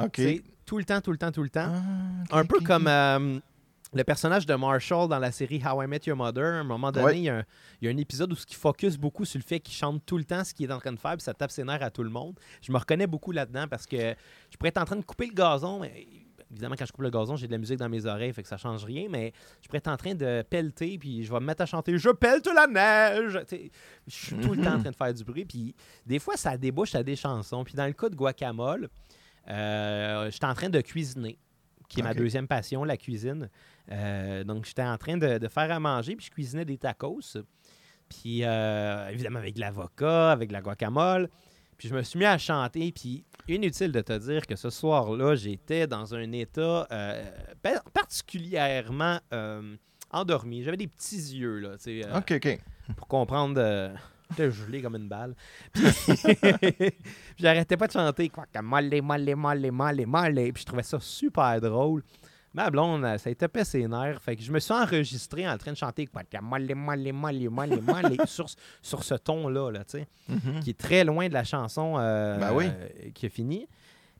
[0.00, 0.20] OK.
[0.64, 1.72] Tout le temps, tout le temps, tout le temps.
[2.30, 3.38] Ah, Un peu comme euh,
[3.94, 6.44] le personnage de Marshall dans la série How I Met Your Mother.
[6.44, 7.18] À un moment donné, Ouais.
[7.18, 7.44] il, y a un,
[7.80, 10.04] il y a un épisode où ce qui focus beaucoup sur le fait qu'il chante
[10.04, 11.82] tout le temps ce qu'il est en train de faire, puis ça tape ses nerfs
[11.82, 12.38] à tout le monde.
[12.60, 13.96] Je me reconnais beaucoup là-dedans parce que
[14.50, 15.80] je pourrais être en train de couper le gazon.
[15.80, 16.06] mais
[16.50, 18.48] évidemment, quand je coupe le gazon, j'ai de la musique dans mes oreilles, fait que
[18.48, 21.46] ça change rien, mais je pourrais être en train de pelleter, puis je vais me
[21.46, 23.38] mettre à chanter Je pelte la neige.
[24.06, 25.74] Je suis tout le temps en train de faire du bruit, puis
[26.06, 27.64] des fois, ça débouche à des chansons.
[27.64, 28.88] Puis dans le cas de Guacamole,
[29.48, 31.38] euh, j'étais en train de cuisiner,
[31.88, 33.48] qui est ma deuxième passion, la cuisine.
[33.90, 37.38] Euh, donc, j'étais en train de, de faire à manger, puis je cuisinais des tacos.
[38.08, 41.28] Puis, euh, évidemment, avec de l'avocat, avec de la guacamole.
[41.78, 42.92] Puis, je me suis mis à chanter.
[42.92, 47.30] Puis, inutile de te dire que ce soir-là, j'étais dans un état euh,
[47.62, 49.76] pa- particulièrement euh,
[50.10, 50.62] endormi.
[50.64, 52.58] J'avais des petits yeux, là, tu sais, euh, OK, OK.
[52.96, 53.92] pour comprendre.
[54.30, 55.34] J'étais gelé comme une balle.
[55.72, 55.84] Puis,
[57.38, 60.34] j'arrêtais pas de chanter quoi que molle, molle, molle, molle, molle.
[60.52, 62.02] Puis je trouvais ça super drôle.
[62.58, 64.20] Ma blonde, ça a tapé ses nerfs.
[64.20, 66.08] Fait que je me suis enregistré en train de chanter
[68.26, 68.46] sur,
[68.82, 70.60] sur ce ton-là, là, tu sais, Mhm.
[70.60, 72.64] qui est très loin de la chanson euh, Ben oui.
[72.66, 73.68] euh, qui a fini.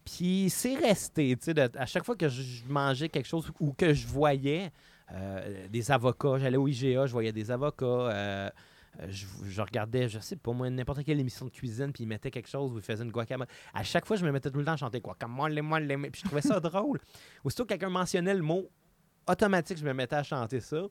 [0.04, 3.72] Puis c'est resté, tu sais, à chaque fois que je je mangeais quelque chose ou
[3.72, 4.70] que je voyais
[5.12, 7.86] euh, des avocats, j'allais au IGA, je voyais des avocats.
[9.00, 12.08] Euh, je, je regardais, je sais pas moi, n'importe quelle émission de cuisine, puis ils
[12.08, 13.46] mettaient quelque chose où ils faisaient une guacamole.
[13.74, 16.20] À chaque fois, je me mettais tout le temps à chanter guacamole, moi, les puis
[16.22, 17.00] je trouvais ça drôle.
[17.44, 18.68] Aussitôt que quelqu'un mentionnait le mot,
[19.28, 20.82] automatique, je me mettais à chanter ça.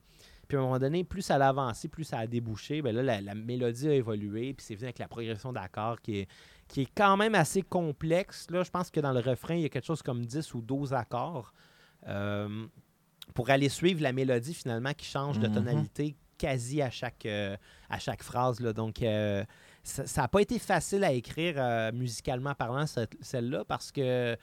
[0.47, 2.81] Puis à un moment donné, plus ça a avancé, plus ça a débouché.
[2.81, 6.19] Ben là, la, la mélodie a évolué, puis c'est venu avec la progression d'accords qui
[6.19, 6.27] est,
[6.69, 8.49] qui est quand même assez complexe.
[8.51, 10.61] Là, je pense que dans le refrain, il y a quelque chose comme 10 ou
[10.61, 11.51] 12 accords.
[12.07, 12.65] Euh,
[13.33, 15.53] pour aller suivre la mélodie finalement qui change de Mhm.
[15.53, 17.57] tonalité quasi à chaque, euh,
[17.89, 18.59] à chaque phrase.
[18.59, 18.73] Là.
[18.73, 19.43] Donc, euh,
[19.83, 22.85] ça n'a pas été facile à écrire euh, musicalement parlant,
[23.21, 24.37] celle-là, parce que,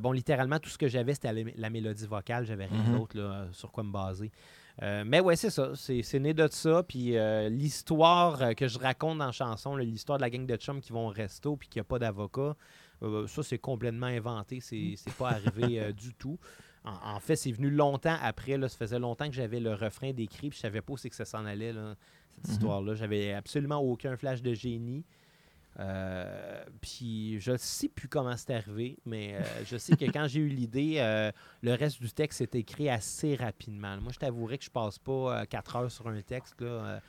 [0.00, 2.44] bon, littéralement, tout ce que j'avais, c'était la, mélodie vocale.
[2.46, 2.98] J'avais rien Mhm.
[2.98, 4.30] d'autre sur quoi me baser.
[4.82, 5.72] Mais ouais, c'est ça.
[5.74, 6.82] C'est né de ça.
[6.82, 7.16] Puis
[7.50, 11.08] l'histoire que je raconte dans la chanson, l'histoire de la gang de chums qui vont
[11.08, 12.54] au resto puis qu'il n'y a pas d'avocat,
[13.26, 14.60] ça, c'est complètement inventé.
[14.60, 16.38] C'est pas arrivé du tout.
[16.86, 18.56] En, en fait, c'est venu longtemps après.
[18.56, 21.10] Là, ça faisait longtemps que j'avais le refrain décrit puis je savais pas où c'est
[21.10, 21.94] que ça s'en allait, là,
[22.36, 22.52] cette Mhm.
[22.54, 22.94] histoire-là.
[22.94, 25.04] J'avais absolument aucun flash de génie.
[25.78, 30.40] Euh, puis je sais plus comment c'est arrivé, mais euh, je sais que quand j'ai
[30.40, 31.30] eu l'idée, euh,
[31.60, 33.98] le reste du texte s'est écrit assez rapidement.
[34.00, 36.58] Moi, je t'avouerais que je passe pas 4 heures sur un texte.
[36.62, 37.00] Là.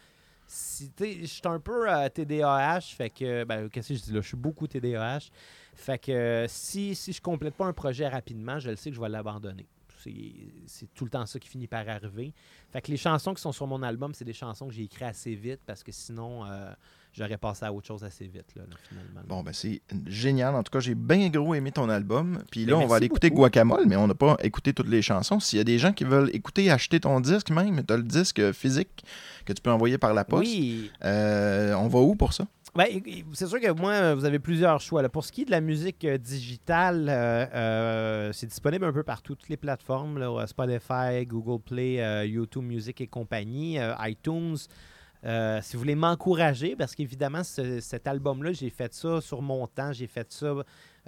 [0.48, 4.22] Si, je suis un peu TDAH, fait que, ben, qu'est-ce que je dis là?
[4.22, 5.30] Je suis beaucoup TDAH.
[5.78, 8.96] Fait que euh, si, si je complète pas un projet rapidement, je le sais que
[8.96, 9.66] je vais l'abandonner.
[10.68, 12.34] C'est- tout le temps ça qui finit par arriver.
[12.72, 15.04] Fait que les chansons qui sont sur mon album, c'est des chansons que j'ai écrites
[15.08, 16.72] assez vite parce que sinon, euh,
[17.14, 19.22] j'aurais passé à autre chose assez vite, là, là, finalement.
[19.28, 20.56] Bon, ben c'est génial.
[20.56, 22.42] En tout cas, j'ai bien gros aimé ton album.
[22.52, 23.30] Puis là, Ben, on va aller écouter.
[23.32, 25.40] Guacamole, mais on n'a pas écouté toutes les chansons.
[25.40, 28.04] S'il y a des gens qui veulent écouter, acheter ton disque même, tu as le
[28.04, 29.04] disque physique
[29.46, 30.44] que tu peux envoyer par la poste.
[30.50, 32.48] Oui, Euh, on va où pour ça?
[32.78, 33.02] Ben,
[33.34, 35.02] c'est sûr que moi, euh, vous avez plusieurs choix.
[35.02, 35.10] là.
[35.10, 39.34] Pour ce qui est de la musique euh, digitale, euh, c'est disponible un peu partout,
[39.34, 44.58] toutes les plateformes, là, Spotify, Google Play, YouTube Music et compagnie, iTunes.
[45.24, 49.92] Si vous voulez m'encourager, parce qu'évidemment, ce- cet album-là, j'ai fait ça sur mon temps,
[49.92, 50.54] j'ai fait ça,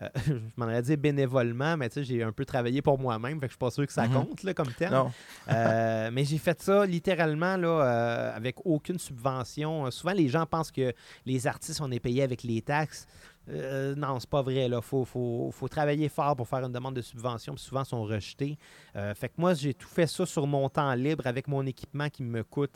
[0.02, 3.40] euh, je m'en allais dire bénévolement, mais tu sais, j'ai un peu travaillé pour moi-même,
[3.40, 4.14] fait que je suis pas sûr que ça Mhm.
[4.14, 4.94] compte là, comme terme.
[4.94, 5.12] Non.
[5.50, 9.90] Euh, mais j'ai fait ça littéralement là, euh, avec aucune subvention.
[9.92, 10.94] Souvent, les gens pensent que
[11.26, 13.08] les artistes, on est payés avec les taxes.
[13.50, 14.68] Euh, non, c'est pas vrai.
[14.68, 17.88] Il faut, faut, faut travailler fort pour faire une demande de subvention, puis souvent, ils
[17.88, 18.58] sont rejetés.
[18.96, 22.10] Euh, fait que moi, j'ai tout fait ça sur mon temps libre avec mon équipement
[22.10, 22.76] qui me coûte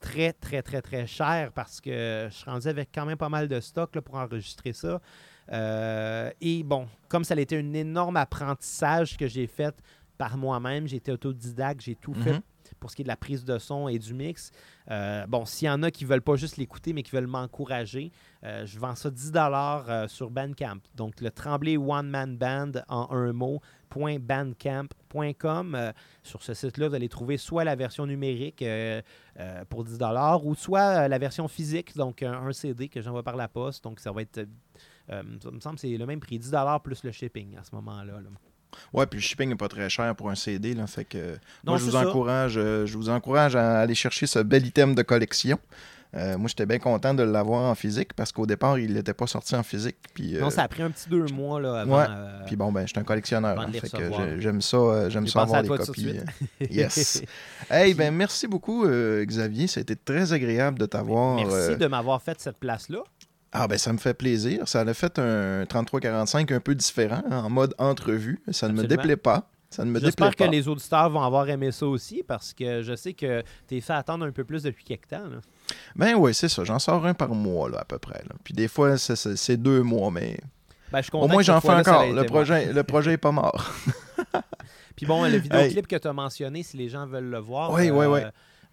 [0.00, 3.48] très, très, très, très cher parce que je suis rendu avec quand même pas mal
[3.48, 5.00] de stock là, pour enregistrer ça.
[5.52, 9.74] Euh, et bon, comme ça a été un énorme apprentissage que j'ai fait
[10.18, 12.40] par moi-même, j'ai été autodidacte, j'ai tout fait Mhm.
[12.80, 14.50] pour ce qui est de la prise de son et du mix.
[14.90, 18.12] Euh, bon, s'il y en a qui veulent pas juste l'écouter, mais qui veulent m'encourager,
[18.44, 20.78] euh, je vends ça 10 euh, sur Bandcamp.
[20.94, 23.60] Donc, le Tremblay One Man Band en un mot,
[23.94, 25.92] .bandcamp.com.
[26.22, 28.64] Sur ce site-là, vous allez trouver soit la version numérique
[29.68, 29.98] pour 10
[30.42, 33.84] ou soit la version physique, donc un, CD que j'envoie par la poste.
[33.84, 34.48] Donc, ça va être,
[35.08, 36.52] ça me semble que c'est le même prix, 10
[36.82, 38.14] plus le shipping à ce moment-là.
[38.14, 38.28] là.
[38.92, 40.74] Ouais, puis le shipping n'est pas très cher pour un CD.
[40.74, 42.08] Là, fait que, euh, Non, moi, je vous, ça.
[42.08, 45.58] encourage, euh, je vous encourage à aller chercher ce bel item de collection.
[46.16, 49.26] Euh, moi, j'étais bien content de l'avoir en physique parce qu'au départ, il n'était pas
[49.26, 49.96] sorti en physique.
[50.14, 51.98] Puis, euh, Non, ça a pris un petit deux mois là, avant.
[51.98, 52.06] Ouais.
[52.08, 53.58] euh, puis bon, ben, j'étais un collectionneur.
[53.60, 56.18] Hein, fait que j'aime ça, euh, j'aime J'ai ça avoir les copies.
[56.18, 57.22] euh, yes.
[57.70, 59.66] Hey, ben, merci beaucoup, euh, Xavier.
[59.66, 61.34] Ça a été très agréable de t'avoir.
[61.36, 63.02] Merci euh, de m'avoir fait cette place-là.
[63.54, 64.66] Ah ben ça me fait plaisir.
[64.68, 68.42] Ça a fait un 3345 un peu différent, en mode entrevue.
[68.50, 69.48] Ça ne me déplaît pas.
[69.70, 72.82] Ça ne me déplaît J'espère que les auditeurs vont avoir aimé ça aussi parce que
[72.82, 75.26] je sais que tu es fait attendre un peu plus depuis quelque temps.
[75.28, 75.38] là.
[75.96, 76.62] Ben oui, c'est ça.
[76.64, 78.22] J'en sors un par mois, là, à peu près.
[78.28, 78.34] là.
[78.44, 80.38] Puis des fois, c'est- deux mois, mais
[80.92, 82.06] Ben, je au moins j'en fais encore.
[82.06, 83.72] Le projet, le projet est pas mort.
[84.96, 87.90] Puis bon, le vidéoclip que tu as mentionné, si les gens veulent le voir, Oui,
[87.90, 88.20] oui, oui.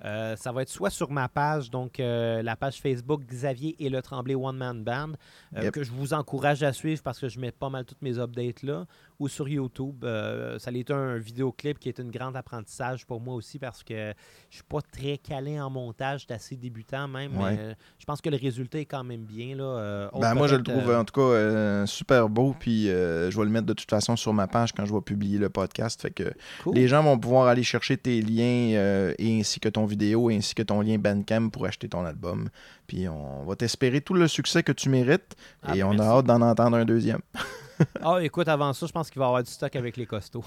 [0.03, 3.89] Euh, ça va être soit sur ma page, donc euh, la page Facebook Xavier et
[3.89, 5.11] le Tremblay One Man Band,
[5.55, 5.73] euh, Yep.
[5.73, 8.63] que je vous encourage à suivre parce que je mets pas mal toutes mes updates
[8.63, 8.85] là,
[9.21, 10.03] ou sur YouTube.
[10.03, 13.83] Euh, ça a été un vidéoclip qui est un grand apprentissage pour moi aussi parce
[13.83, 14.13] que
[14.49, 17.51] je suis pas très calé en montage, j'étais assez débutant même, Ouais.
[17.51, 19.55] mais euh, je pense que le résultat est quand même bien.
[19.55, 22.55] Là, euh, Ben moi, je le trouve en tout cas super beau.
[22.59, 25.37] Puis je vais le mettre de toute façon sur ma page quand je vais publier
[25.37, 26.01] le podcast.
[26.01, 26.73] Fait que cool.
[26.75, 30.63] les gens vont pouvoir aller chercher tes liens et ainsi que ton vidéo ainsi que
[30.63, 32.49] ton lien Bandcamp pour acheter ton album.
[32.87, 36.03] Puis on va t'espérer tout le succès que tu mérites Ah, et ben, on merci.
[36.07, 37.21] a hâte d'en entendre un deuxième.
[38.01, 40.43] Ah, écoute, avant ça, je pense qu'il va y avoir du stock avec les costauds.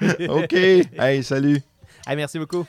[0.28, 0.52] OK.
[0.52, 1.62] Hey, salut.
[2.06, 2.66] Hey, merci beaucoup.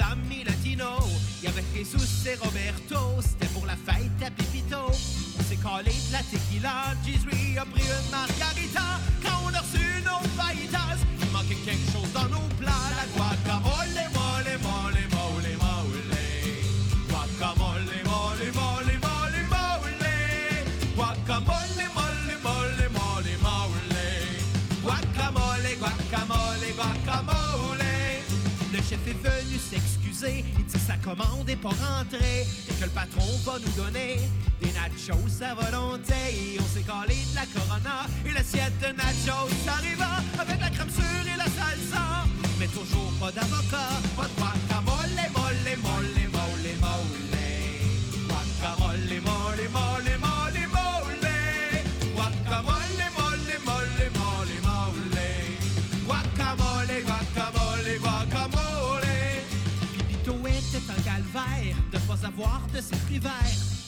[0.00, 1.04] amis latinos.
[2.42, 4.30] Roberto, c'était pour la fête à
[5.54, 8.98] S'est collé de la tequila, Gisri a pris une margarita.
[9.22, 12.90] Quand on a reçu nos fajitas, il manquait quelque chose dans nos plats.
[12.98, 16.22] La guacamole, mole, mole, mole, mole.
[17.08, 20.10] Guacamole, mole, mole, mole, mole.
[20.96, 24.02] Guacamole, mole, mole, mole, mole.
[24.82, 27.92] Guacamole, guacamole, guacamole.
[28.72, 30.44] Le chef est venu s'excuser.
[30.86, 34.20] Sa commande est pas rentrée et que le patron va nous donner
[34.60, 36.12] des nachos à volonté.
[36.30, 40.90] Et on s'est collé de la corona et l'assiette de nachos arriva avec la crème
[40.90, 42.26] sûre et la salsa.
[42.58, 44.63] Mais toujours pas d'avocat, pas de
[60.86, 63.32] Un calvaire de pas avoir de ses fruits verts.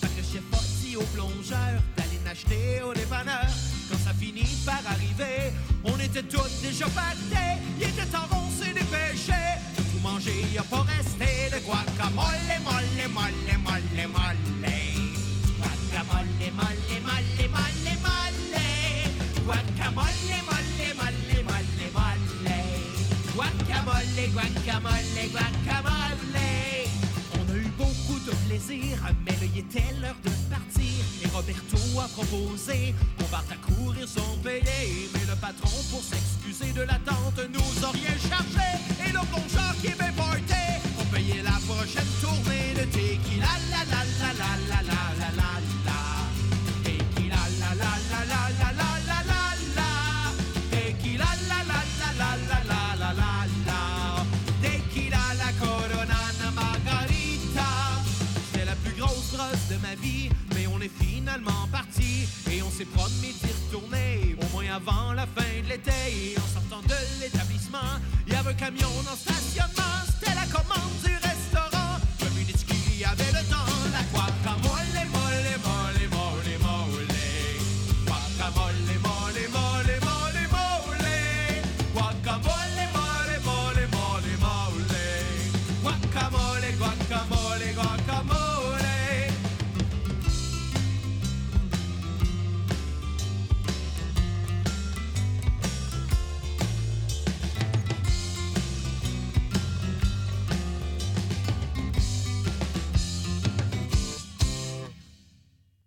[0.01, 0.43] Fait que chef
[0.81, 3.47] dit au plongeur d'aller n'acheter au dépanneur.
[3.91, 5.53] Quand ça finit par arriver,
[5.85, 7.61] on était tous déjà pactés.
[7.79, 8.73] Il était temps qu'on s'est.
[8.73, 12.25] De tout manger, y a pas resté de guacamole,
[12.65, 13.33] molle, molle,
[13.65, 14.37] molle, molle.
[15.59, 16.27] Guacamole,
[16.57, 18.47] molle, molle, molle, molle.
[19.45, 22.27] Guacamole, molle, molle, molle, molle.
[23.35, 25.56] Guacamole, guacamole, guacamole.
[28.59, 31.05] Mais là, il était l'heure de partir.
[31.23, 35.11] Et Roberto a proposé qu'on parte à courir sans payer.
[35.13, 38.69] Mais le patron, pour s'excuser de l'attente, nous a chargé.
[39.07, 40.63] Et le plongeur qui est porté,
[40.99, 43.47] on payait la prochaine tournée de tequila.
[43.71, 44.96] La la la la la la la la
[62.77, 66.37] s'est promis d'y retourner au moins avant la fin de l'été.
[66.37, 67.79] En sortant de l'établissement,
[68.27, 69.97] il y avait un camion le stationnement.
[70.05, 71.16] C'était la commande du